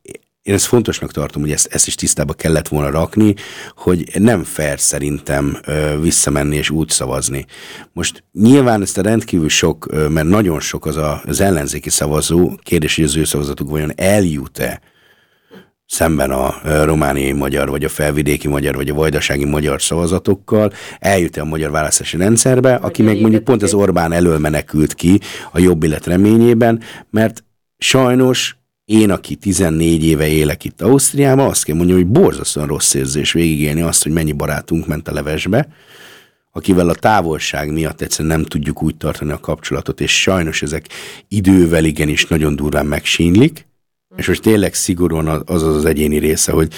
[0.41, 3.35] én ezt fontosnak tartom, hogy ezt, ezt is tisztába kellett volna rakni,
[3.75, 7.45] hogy nem fair szerintem ö, visszamenni és úgy szavazni.
[7.93, 12.55] Most nyilván ezt a rendkívül sok, ö, mert nagyon sok az a, az ellenzéki szavazó,
[12.63, 14.81] kérdés, hogy az ő szavazatuk vajon eljut-e
[15.85, 21.45] szemben a romániai magyar, vagy a felvidéki magyar, vagy a vajdasági magyar szavazatokkal, eljut a
[21.45, 25.19] magyar választási rendszerbe, aki meg mondjuk pont az Orbán elől menekült ki
[25.51, 27.43] a jobb élet reményében, mert
[27.77, 28.60] sajnos
[28.91, 33.81] én, aki 14 éve élek itt Ausztriában, azt kell mondjam, hogy borzasztóan rossz érzés végigélni
[33.81, 35.67] azt, hogy mennyi barátunk ment a levesbe,
[36.51, 40.85] akivel a távolság miatt egyszerűen nem tudjuk úgy tartani a kapcsolatot, és sajnos ezek
[41.27, 43.67] idővel igenis nagyon durván megsínlik,
[44.15, 46.73] és most tényleg szigorúan az az, az egyéni része, hogy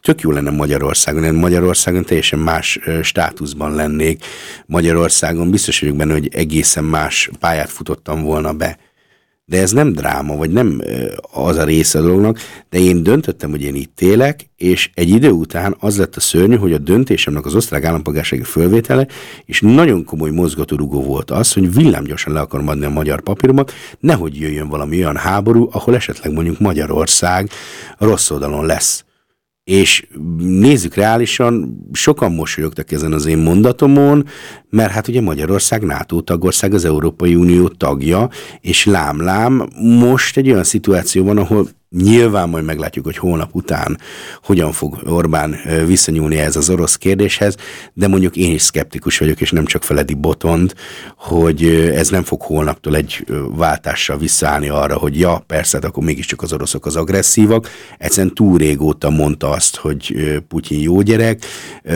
[0.00, 1.24] tök jó lenne Magyarországon.
[1.24, 4.24] Én Magyarországon teljesen más státuszban lennék.
[4.66, 8.78] Magyarországon biztos vagyok benne, hogy egészen más pályát futottam volna be
[9.48, 10.82] de ez nem dráma, vagy nem
[11.32, 12.38] az a része a dolognak,
[12.70, 16.56] de én döntöttem, hogy én itt élek, és egy idő után az lett a szörnyű,
[16.56, 19.06] hogy a döntésemnek az osztrák állampolgársági fölvétele,
[19.44, 24.40] és nagyon komoly mozgatórugó volt az, hogy villámgyorsan le akarom adni a magyar papíromat, nehogy
[24.40, 27.50] jöjjön valami olyan háború, ahol esetleg mondjuk Magyarország
[27.98, 29.04] rossz oldalon lesz.
[29.68, 30.06] És
[30.38, 34.26] nézzük reálisan, sokan mosolyogtak ezen az én mondatomon,
[34.70, 38.28] mert hát ugye Magyarország NATO tagország, az Európai Unió tagja,
[38.60, 43.98] és lám-lám most egy olyan szituáció van, ahol Nyilván majd meglátjuk, hogy holnap után
[44.42, 47.56] hogyan fog Orbán visszanyúlni ez az orosz kérdéshez,
[47.92, 50.74] de mondjuk én is szkeptikus vagyok, és nem csak Feledi Botond,
[51.16, 51.64] hogy
[51.94, 53.26] ez nem fog holnaptól egy
[53.56, 57.68] váltással visszaállni arra, hogy ja, persze, akkor mégiscsak az oroszok az agresszívak.
[57.98, 60.14] Egyszerűen túl régóta mondta azt, hogy
[60.48, 61.44] Putyin jó gyerek.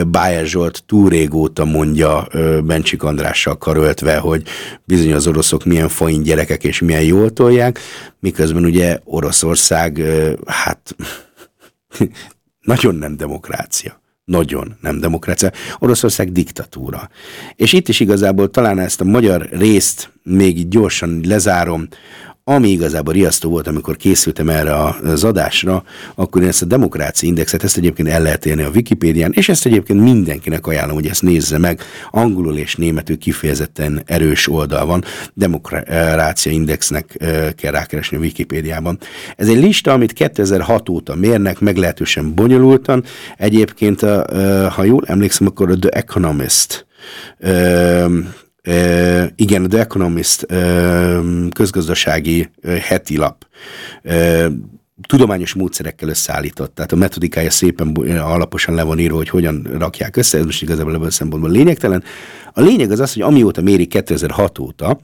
[0.07, 2.27] Bájer Zsolt túl régóta mondja
[2.63, 4.43] Bencsik Andrással karöltve, hogy
[4.83, 7.79] bizony az oroszok milyen fain gyerekek és milyen jól tolják,
[8.23, 10.01] miközben ugye Oroszország,
[10.45, 10.95] hát
[12.73, 14.01] nagyon nem demokrácia.
[14.25, 15.51] Nagyon nem demokrácia.
[15.79, 17.09] Oroszország diktatúra.
[17.55, 21.87] És itt is igazából talán ezt a magyar részt még gyorsan lezárom.
[22.45, 25.83] Ami igazából riasztó volt, amikor készültem erre az adásra,
[26.15, 29.65] akkor én ezt a demokrácia indexet, ezt egyébként el lehet élni a Wikipédián, és ezt
[29.65, 31.81] egyébként mindenkinek ajánlom, hogy ezt nézze meg.
[32.11, 37.17] Angolul és németül kifejezetten erős oldal van, demokrácia indexnek
[37.55, 38.97] kell rákeresni a Wikipédiában.
[39.35, 43.03] Ez egy lista, amit 2006 óta mérnek, meglehetősen bonyolultan.
[43.37, 44.01] Egyébként,
[44.69, 46.85] ha jól emlékszem, akkor a The Economist
[49.35, 50.45] Igen, The Economist
[51.53, 53.45] közgazdasági uh, heti lap
[55.07, 56.75] tudományos módszerekkel összeállított.
[56.75, 60.93] Tehát a metodikája szépen alaposan le van írva, hogy hogyan rakják össze, ez most igazából
[60.93, 62.03] ebből a szempontból lényegtelen.
[62.53, 64.99] A lényeg az az, hogy amióta méri 2006 óta,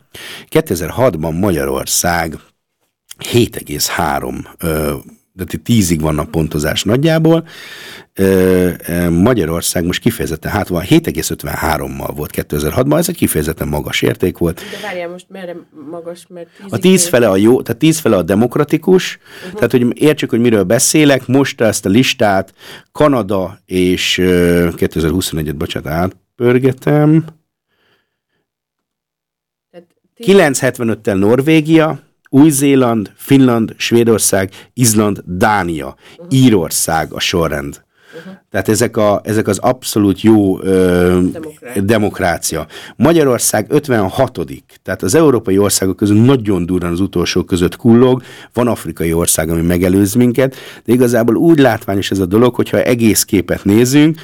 [0.49, 2.35] 2006-ban Magyarország
[3.31, 7.47] 7,3 de tízig vannak pontozás nagyjából.
[9.09, 14.55] Magyarország most kifejezetten hát van 7,53-mal volt 2006-ban, ez egy kifejezetten magas érték volt.
[14.55, 15.55] De várjál most, merre
[15.89, 19.53] magas, mert A tíz fele a jó, tehát tíz fele a demokratikus, uh-huh.
[19.53, 22.53] tehát hogy értsük, hogy miről beszélek, most ezt a listát
[22.91, 27.25] Kanada és 2021-et, bocsánat, átpörgetem.
[30.19, 35.95] 975-tel Norvégia, új-Zéland, Finland, Svédország, Izland, Dánia,
[36.29, 37.81] Írország a sorrend.
[38.51, 41.81] Tehát ezek, a, ezek az abszolút jó ö, demokrácia.
[41.81, 42.67] demokrácia.
[42.95, 44.39] Magyarország 56
[44.83, 48.23] tehát az európai országok közül nagyon durran az utolsó között kullog,
[48.53, 50.55] van afrikai ország, ami megelőz minket,
[50.85, 54.19] de igazából úgy látványos ez a dolog, hogyha egész képet nézünk,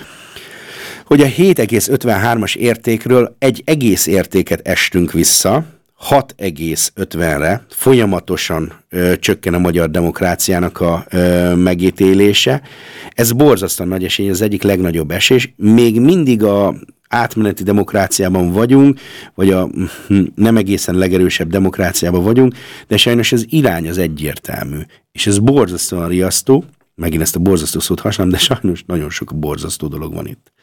[1.05, 5.63] hogy a 7,53-as értékről egy egész értéket estünk vissza,
[6.09, 12.61] 6,50-re folyamatosan ö, csökken a magyar demokráciának a ö, megítélése.
[13.09, 15.53] Ez borzasztóan nagy esély, az egyik legnagyobb esés.
[15.57, 16.75] Még mindig a
[17.07, 18.99] átmeneti demokráciában vagyunk,
[19.35, 19.69] vagy a
[20.07, 22.55] hm, nem egészen legerősebb demokráciában vagyunk,
[22.87, 24.79] de sajnos az irány az egyértelmű.
[25.11, 26.63] És ez borzasztóan riasztó,
[26.95, 30.53] megint ezt a borzasztó szót használom, de sajnos nagyon sok borzasztó dolog van itt.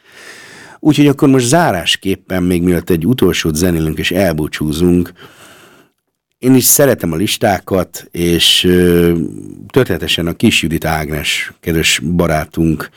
[0.85, 5.11] Úgyhogy akkor most zárásképpen, még mielőtt egy utolsót zenélünk és elbúcsúzunk,
[6.37, 9.13] én is szeretem a listákat, és ö,
[9.67, 12.89] történetesen a kis Judit Ágnes, kedves barátunk,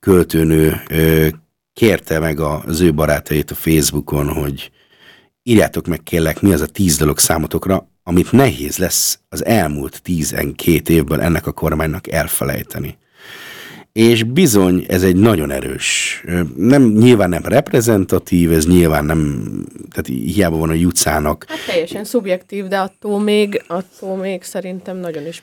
[0.00, 0.82] költőnő
[1.72, 4.70] kérte meg az ő barátait a Facebookon, hogy
[5.42, 10.88] írjátok meg kérlek, mi az a tíz dolog számotokra, amit nehéz lesz az elmúlt tizenkét
[10.88, 12.98] évből ennek a kormánynak elfelejteni
[13.92, 16.22] és bizony ez egy nagyon erős,
[16.56, 19.44] nem, nyilván nem reprezentatív, ez nyilván nem,
[19.90, 21.44] tehát hiába van a jutcának.
[21.48, 25.42] Hát teljesen szubjektív, de attól még, attól még szerintem nagyon is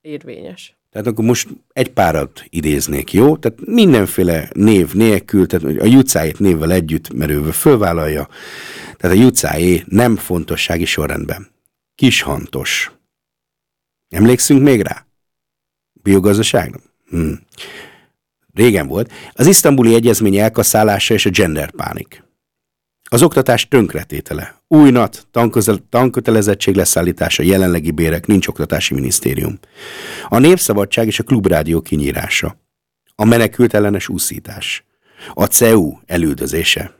[0.00, 0.78] érvényes.
[0.90, 3.36] Tehát akkor most egy párat idéznék, jó?
[3.36, 8.28] Tehát mindenféle név nélkül, tehát a jutcájét névvel együtt merőve fölvállalja.
[8.96, 11.48] Tehát a jutcájé nem fontossági sorrendben.
[11.94, 12.92] Kishantos.
[14.08, 15.06] Emlékszünk még rá?
[15.92, 16.87] Biogazdaságnak?
[17.10, 17.40] Hmm.
[18.54, 19.12] Régen volt.
[19.32, 22.26] Az isztambuli egyezmény elkaszálása és a genderpánik.
[23.10, 24.62] Az oktatás tönkretétele.
[24.68, 25.26] Új NAT,
[25.90, 29.58] tankötelezettség leszállítása, jelenlegi bérek, nincs oktatási minisztérium.
[30.28, 32.56] A népszabadság és a klubrádió kinyírása.
[33.14, 34.84] A menekült ellenes úszítás.
[35.34, 36.94] A CEU elüldözése.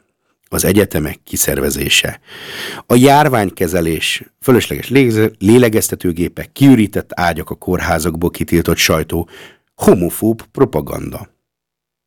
[0.49, 2.21] Az egyetemek kiszervezése.
[2.87, 4.89] A járványkezelés, fölösleges
[5.39, 9.29] lélegeztetőgépek, kiürített ágyak a kórházakból kitiltott sajtó,
[9.79, 11.29] homofób propaganda.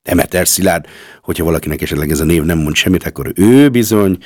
[0.04, 0.86] Demeter Szilárd,
[1.22, 4.18] hogyha valakinek esetleg ez a név nem mond semmit, akkor ő bizony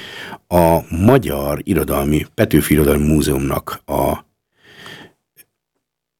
[0.47, 4.25] a Magyar Irodalmi, Petőfi Irodalmi Múzeumnak a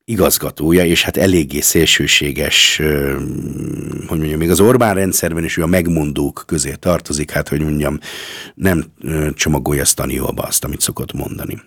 [0.06, 2.82] igazgatója, és hát eléggé szélsőséges,
[4.08, 8.00] hogy mondjam, még az Orbán rendszerben is ő a megmondók közé tartozik, hát hogy mondjam,
[8.56, 8.86] nem
[9.34, 11.62] csomagolja Staniolba azt, amit szokott mondani.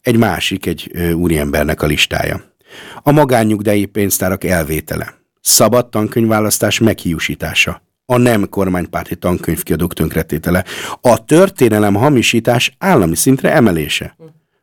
[0.00, 2.56] Egy másik, egy úriembernek a listája.
[3.02, 5.14] A magánnyugdíj pénztárak elvétele.
[5.40, 7.82] Szabad tankönyvválasztás meghiúsítása.
[8.06, 10.64] A nem kormánypárti tankönyvkiadók tönkretétele.
[11.00, 14.16] A történelem hamisítás állami szintre emelése.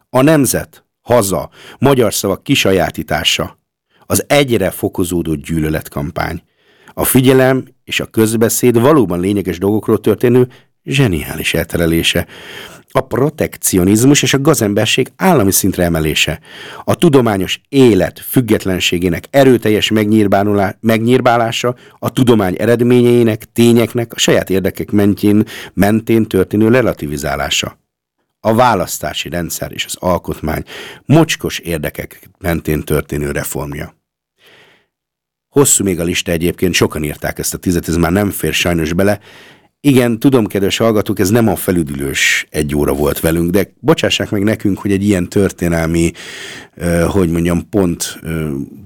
[0.10, 1.50] A nemzet, haza,
[1.80, 3.60] magyar szavak kisajátítása.
[4.06, 6.44] Az egyre fokozódó gyűlöletkampány.
[6.94, 10.48] A figyelem és a közbeszéd valóban lényeges dolgokról történő
[10.84, 12.28] zseniális elterelése
[12.96, 16.40] a protekcionizmus és a gazemberség állami szintre emelése,
[16.84, 19.92] a tudományos élet függetlenségének erőteljes
[20.80, 25.44] megnyírbálása, a tudomány eredményeinek, tényeknek a saját érdekek mentén,
[25.74, 27.78] mentén történő relativizálása.
[28.40, 30.64] A választási rendszer és az alkotmány
[31.06, 33.96] mocskos érdekek mentén történő reformja.
[35.50, 38.94] Hosszú még a lista egyébként, sokan írták ezt a tizet, ez már nem fér sajnos
[38.94, 39.20] bele,
[39.86, 44.44] igen, tudom, kedves hallgatók, ez nem a felüdülős egy óra volt velünk, de bocsássák meg
[44.44, 46.12] nekünk, hogy egy ilyen történelmi,
[47.08, 48.20] hogy mondjam, pont,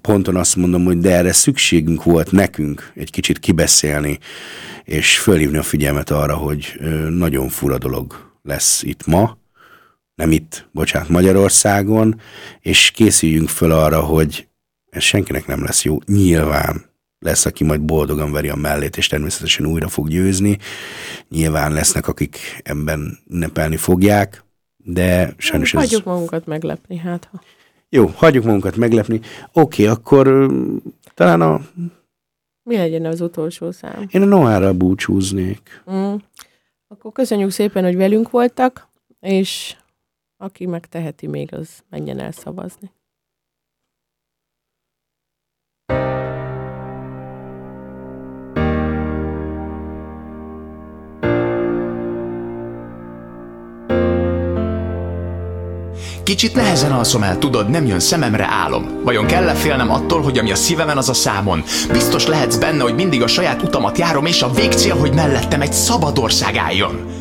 [0.02, 4.20] ponton azt mondom, hogy de erre szükségünk volt nekünk egy kicsit kibeszélni,
[4.84, 6.80] és fölhívni a figyelmet arra, hogy
[7.10, 9.38] nagyon fura dolog lesz itt ma,
[10.16, 12.22] nem itt, bocsánat, Magyarországon,
[12.60, 14.48] és készüljünk föl arra, hogy
[14.90, 15.98] ez senkinek nem lesz jó.
[16.06, 16.89] Nyilván
[17.20, 20.58] lesz, aki majd boldogan veri a mellét, és természetesen újra fog győzni.
[21.30, 24.44] Nyilván lesznek, akik ebben ünnepelni fogják,
[24.78, 25.80] de sajnos ez...
[25.80, 27.42] Hagyjuk magunkat meglepni, hát ha.
[27.90, 29.20] Jó, hagyjuk magunkat meglepni.
[29.54, 30.52] Oké, akkor
[31.14, 31.62] talán a...
[32.64, 34.08] Mi legyen az utolsó szám?
[34.12, 35.84] Én a Noára búcsúznék.
[35.92, 36.16] Mm.
[36.88, 38.88] Akkor köszönjük szépen, hogy velünk voltak,
[39.20, 39.76] és
[40.38, 42.92] aki megteheti még, az menjen el szavazni.
[56.30, 59.02] Kicsit nehezen alszom el, tudod, nem jön szememre álom.
[59.04, 61.64] Vajon kell-e félnem attól, hogy ami a szívemen, az a számon?
[61.92, 65.74] Biztos lehetsz benne, hogy mindig a saját utamat járom, és a végcél, hogy mellettem egy
[65.74, 67.19] szabad ország álljon.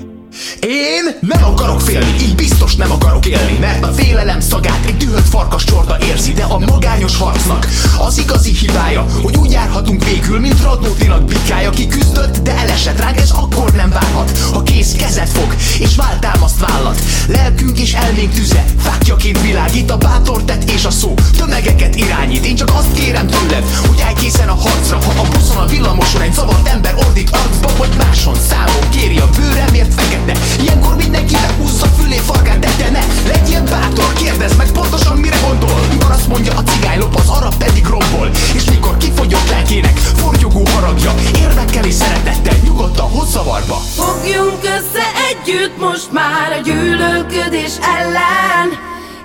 [0.60, 5.28] Én nem akarok félni, így biztos nem akarok élni Mert a félelem szagát egy dühött
[5.28, 7.66] farkas csorda érzi De a magányos harcnak
[7.98, 13.16] az igazi hibája Hogy úgy járhatunk végül, mint Radnótinak bikája Ki küzdött, de elesett ránk,
[13.16, 17.00] ez akkor nem várhat Ha kész kezet fog, és váltámaszt vállat.
[17.28, 22.46] Lelkünk és elménk tüze, fákjaként világít A bátor tett és a szó, tömegeket irányít.
[22.46, 26.20] Én csak azt kérem tőled, hogy állj készen a harcra Ha a buszon a villamoson
[26.20, 30.27] egy zavart ember ordít arcba Vagy máson számon kéri a bőremért fekete
[30.60, 35.80] Ilyenkor mindenki behúzza fülé farkát, de te ne Legyél bátor, kérdezd meg pontosan mire gondol.
[35.90, 38.30] Mikor azt mondja a cigány lop, az arab pedig rombol.
[38.54, 45.78] És mikor kifogyott lelkének fortyogó haragja Érvekkel és szeretettel nyugodtan hoz szavarba Fogjunk össze együtt
[45.78, 48.68] most már a gyűlölködés ellen.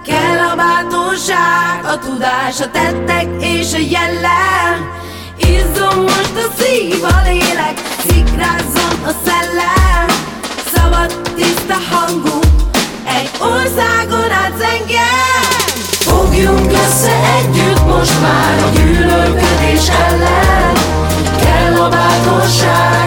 [0.05, 4.77] Kell a bátorság, a tudás, a tettek és a jellem.
[5.37, 7.77] Izzom most a szív, a lélek,
[8.07, 10.32] szikrázzon a szellem
[10.83, 12.45] Szabad, tiszta hangunk,
[13.07, 15.41] egy országon át zengel
[15.89, 20.73] Fogjunk össze együtt most már a gyűlölködés ellen.
[21.39, 22.93] Kell a bátorság